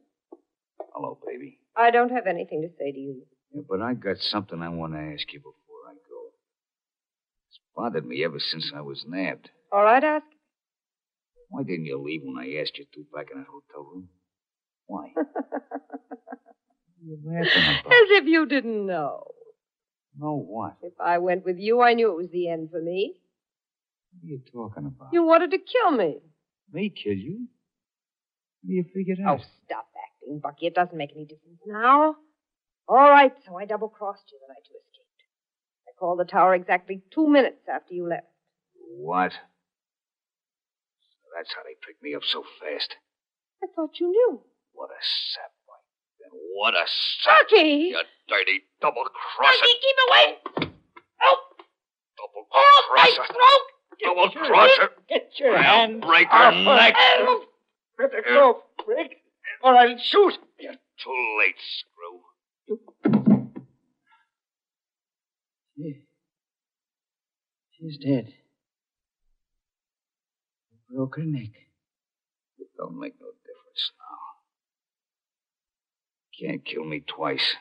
Hello, 0.94 1.18
baby. 1.26 1.58
I 1.76 1.90
don't 1.90 2.10
have 2.12 2.26
anything 2.26 2.62
to 2.62 2.68
say 2.78 2.92
to 2.92 2.98
you. 2.98 3.22
Yeah, 3.52 3.60
but 3.68 3.82
I 3.82 3.92
got 3.92 4.16
something 4.18 4.62
I 4.62 4.70
want 4.70 4.94
to 4.94 5.00
ask 5.00 5.30
you 5.34 5.40
before 5.40 5.84
I 5.86 5.92
go. 5.92 6.32
It's 7.50 7.60
bothered 7.76 8.06
me 8.06 8.24
ever 8.24 8.38
since 8.38 8.72
I 8.74 8.80
was 8.80 9.04
nabbed. 9.06 9.50
All 9.70 9.82
right, 9.82 10.02
ask. 10.02 10.24
Why 11.50 11.62
didn't 11.62 11.84
you 11.84 12.02
leave 12.02 12.22
when 12.24 12.42
I 12.42 12.62
asked 12.62 12.78
you 12.78 12.86
to 12.94 13.04
back 13.14 13.26
in 13.32 13.38
that 13.38 13.48
hotel 13.48 13.86
room? 13.92 14.08
Why? 14.86 15.08
you 17.04 17.18
laughing 17.22 17.80
about? 17.80 17.92
As 17.92 18.08
if 18.12 18.24
you 18.26 18.46
didn't 18.46 18.86
know. 18.86 19.24
No, 20.18 20.36
what? 20.36 20.76
If 20.82 20.94
I 21.00 21.18
went 21.18 21.44
with 21.44 21.58
you, 21.58 21.80
I 21.80 21.94
knew 21.94 22.10
it 22.10 22.16
was 22.16 22.30
the 22.30 22.48
end 22.48 22.70
for 22.70 22.80
me. 22.82 23.14
What 24.12 24.24
are 24.24 24.32
you 24.32 24.40
talking 24.52 24.86
about? 24.86 25.08
You 25.12 25.24
wanted 25.24 25.50
to 25.52 25.58
kill 25.58 25.92
me. 25.92 26.18
Me 26.72 26.90
kill 26.90 27.14
you? 27.14 27.46
What 28.62 28.68
do 28.68 28.74
you 28.74 28.84
figure 28.94 29.14
Oh, 29.26 29.30
out? 29.34 29.40
stop 29.64 29.86
acting, 29.96 30.40
Bucky. 30.40 30.66
It 30.66 30.74
doesn't 30.74 30.96
make 30.96 31.12
any 31.14 31.24
difference 31.24 31.60
now. 31.66 32.16
All 32.88 32.96
right, 33.10 33.32
so 33.46 33.56
I 33.56 33.64
double 33.66 33.88
crossed 33.88 34.24
you 34.32 34.38
the 34.40 34.52
night 34.52 34.64
you 34.68 34.76
escaped. 34.76 35.22
I 35.88 35.92
called 35.98 36.18
the 36.18 36.24
tower 36.24 36.54
exactly 36.54 37.02
two 37.14 37.28
minutes 37.28 37.62
after 37.72 37.94
you 37.94 38.08
left. 38.08 38.26
What? 38.96 39.30
So 39.32 41.28
that's 41.36 41.52
how 41.54 41.62
they 41.62 41.76
picked 41.86 42.02
me 42.02 42.14
up 42.14 42.22
so 42.24 42.42
fast. 42.60 42.96
I 43.62 43.66
thought 43.74 44.00
you 44.00 44.08
knew. 44.10 44.40
What 44.72 44.90
a 44.90 45.00
sap. 45.32 45.52
Then 46.20 46.30
what 46.54 46.74
a 46.74 46.84
sap. 47.22 47.48
Bucky! 47.48 47.94
You 47.94 47.98
dirty 48.30 48.62
double 48.80 49.04
crosser. 49.04 49.58
Bucky, 49.60 49.74
keep 49.82 49.98
away! 50.08 50.26
Oh. 50.62 50.70
Oh. 51.22 51.36
Double 52.16 52.46
Oh, 52.54 52.82
my 52.94 53.02
crosser. 53.02 53.26
throat! 53.32 53.64
Double 54.02 54.30
crosser. 54.30 54.88
Get 55.08 55.30
your 55.38 55.56
I'll 55.56 55.62
hand 55.62 56.00
break 56.00 56.28
off 56.30 56.54
your 56.54 56.64
her. 56.64 56.76
neck. 56.76 56.94
Oh, 56.98 57.44
Better 57.98 58.22
go, 58.26 58.62
Briggs, 58.86 59.14
or 59.62 59.76
I'll 59.76 59.98
shoot. 59.98 60.38
You're 60.58 60.72
too 60.72 61.38
late, 61.38 61.60
screw. 61.80 62.20
She- 65.76 66.02
She's 67.78 67.96
dead. 67.98 68.32
You 70.70 70.78
broke 70.96 71.16
her 71.16 71.22
neck. 71.24 71.50
It 72.58 72.68
don't 72.76 72.98
make 72.98 73.14
no 73.20 73.26
difference 73.28 73.92
now. 73.98 74.18
Can't 76.48 76.64
kill 76.64 76.84
me 76.84 77.00
twice. 77.00 77.54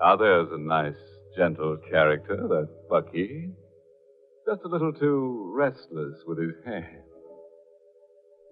Now, 0.00 0.16
there's 0.16 0.48
a 0.52 0.58
nice, 0.58 0.94
gentle 1.36 1.78
character, 1.90 2.36
that 2.36 2.68
Bucky. 2.88 3.50
Just 4.46 4.60
a 4.64 4.68
little 4.68 4.92
too 4.92 5.52
restless 5.56 6.22
with 6.26 6.38
his 6.38 6.54
hands. 6.64 7.04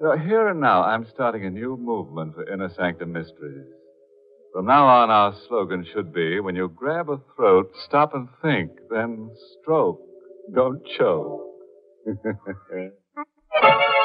So 0.01 0.17
here 0.17 0.49
and 0.49 0.61
now, 0.61 0.83
I'm 0.83 1.07
starting 1.13 1.45
a 1.45 1.51
new 1.51 1.77
movement 1.77 2.35
for 2.35 2.51
Inner 2.51 2.71
Sanctum 2.75 3.13
Mysteries. 3.13 3.67
From 4.53 4.67
now 4.67 4.87
on, 4.87 5.11
our 5.11 5.35
slogan 5.47 5.87
should 5.93 6.13
be 6.13 6.41
when 6.41 6.57
you 6.57 6.69
grab 6.69 7.09
a 7.09 7.21
throat, 7.37 7.71
stop 7.87 8.13
and 8.15 8.29
think, 8.43 8.71
then 8.91 9.31
stroke. 9.61 10.01
Don't 10.55 10.81
choke. 10.99 11.41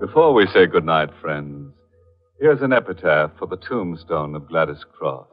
Before 0.00 0.32
we 0.32 0.46
say 0.52 0.66
goodnight, 0.66 1.10
friends, 1.20 1.72
here's 2.38 2.62
an 2.62 2.72
epitaph 2.72 3.32
for 3.36 3.46
the 3.46 3.56
tombstone 3.56 4.36
of 4.36 4.48
Gladys 4.48 4.84
Cross. 4.96 5.26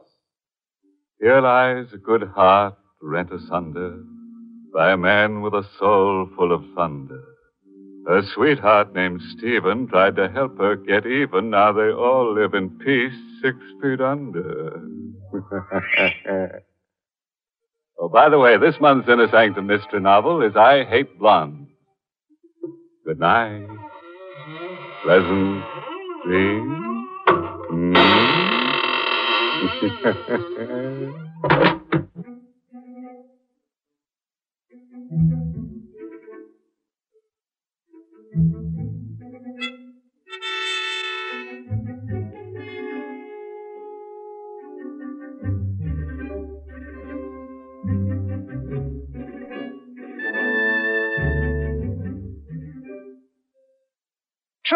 Here 1.20 1.40
lies 1.40 1.86
a 1.92 1.98
good 1.98 2.24
heart 2.34 2.74
rent 3.00 3.32
asunder 3.32 4.02
by 4.74 4.90
a 4.90 4.96
man 4.96 5.40
with 5.40 5.54
a 5.54 5.68
soul 5.78 6.28
full 6.36 6.52
of 6.52 6.64
thunder. 6.74 7.31
Her 8.06 8.22
sweetheart 8.34 8.94
named 8.94 9.20
Stephen 9.36 9.86
tried 9.86 10.16
to 10.16 10.28
help 10.28 10.58
her 10.58 10.74
get 10.74 11.06
even. 11.06 11.50
Now 11.50 11.72
they 11.72 11.90
all 11.90 12.34
live 12.34 12.54
in 12.54 12.70
peace 12.78 13.12
six 13.40 13.56
feet 13.80 14.00
under. 14.00 14.82
oh, 17.98 18.08
by 18.08 18.28
the 18.28 18.40
way, 18.40 18.58
this 18.58 18.74
month's 18.80 19.08
Inner 19.08 19.28
Sanctum 19.30 19.68
Mystery 19.68 20.00
novel 20.00 20.42
is 20.42 20.56
I 20.56 20.84
Hate 20.84 21.16
Blondes. 21.18 21.68
Good 23.04 23.20
night. 23.20 23.66
Pleasant 25.04 25.64
dreams. 26.24 27.06
Mm. 27.70 28.08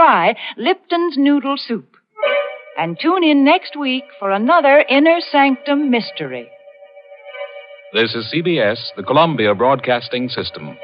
Try 0.07 0.37
Lipton's 0.57 1.17
Noodle 1.19 1.57
Soup. 1.57 1.97
And 2.79 2.97
tune 2.97 3.25
in 3.25 3.45
next 3.45 3.77
week 3.77 4.05
for 4.21 4.31
another 4.31 4.85
Inner 4.89 5.19
Sanctum 5.33 5.91
Mystery. 5.91 6.49
This 7.93 8.15
is 8.15 8.33
CBS, 8.33 8.77
the 8.97 9.03
Columbia 9.03 9.53
Broadcasting 9.53 10.29
System. 10.29 10.79